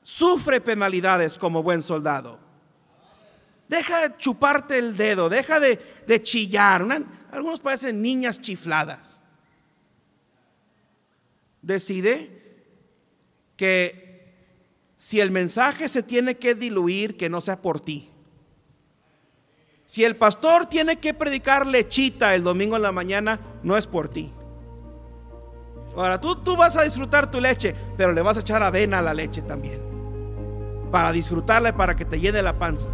[0.00, 2.38] Sufre penalidades como buen soldado.
[3.66, 6.86] Deja de chuparte el dedo, deja de, chillar.
[7.32, 9.18] algunos parecen niñas chifladas.
[11.60, 12.64] Decide
[13.56, 14.32] que
[14.94, 18.09] si el mensaje se tiene que diluir, que no sea por ti.
[19.90, 24.06] Si el pastor tiene que predicar lechita el domingo en la mañana, no es por
[24.08, 24.32] ti.
[25.96, 29.02] Ahora, tú, tú vas a disfrutar tu leche, pero le vas a echar avena a
[29.02, 29.82] la leche también.
[30.92, 32.86] Para disfrutarla y para que te llene la panza.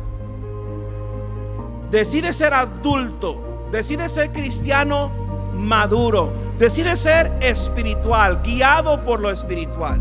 [1.90, 3.68] Decide ser adulto.
[3.70, 5.12] Decide ser cristiano
[5.54, 6.32] maduro.
[6.58, 10.00] Decide ser espiritual, guiado por lo espiritual.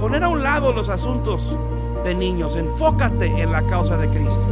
[0.00, 1.58] Poner a un lado los asuntos
[2.04, 2.56] de niños.
[2.56, 4.46] Enfócate en la causa de Cristo.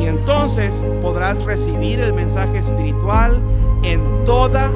[0.00, 3.40] Y entonces podrás recibir el mensaje espiritual
[3.82, 4.70] en toda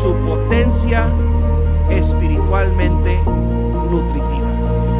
[0.00, 1.08] su potencia
[1.90, 3.16] espiritualmente
[3.90, 4.91] nutritiva.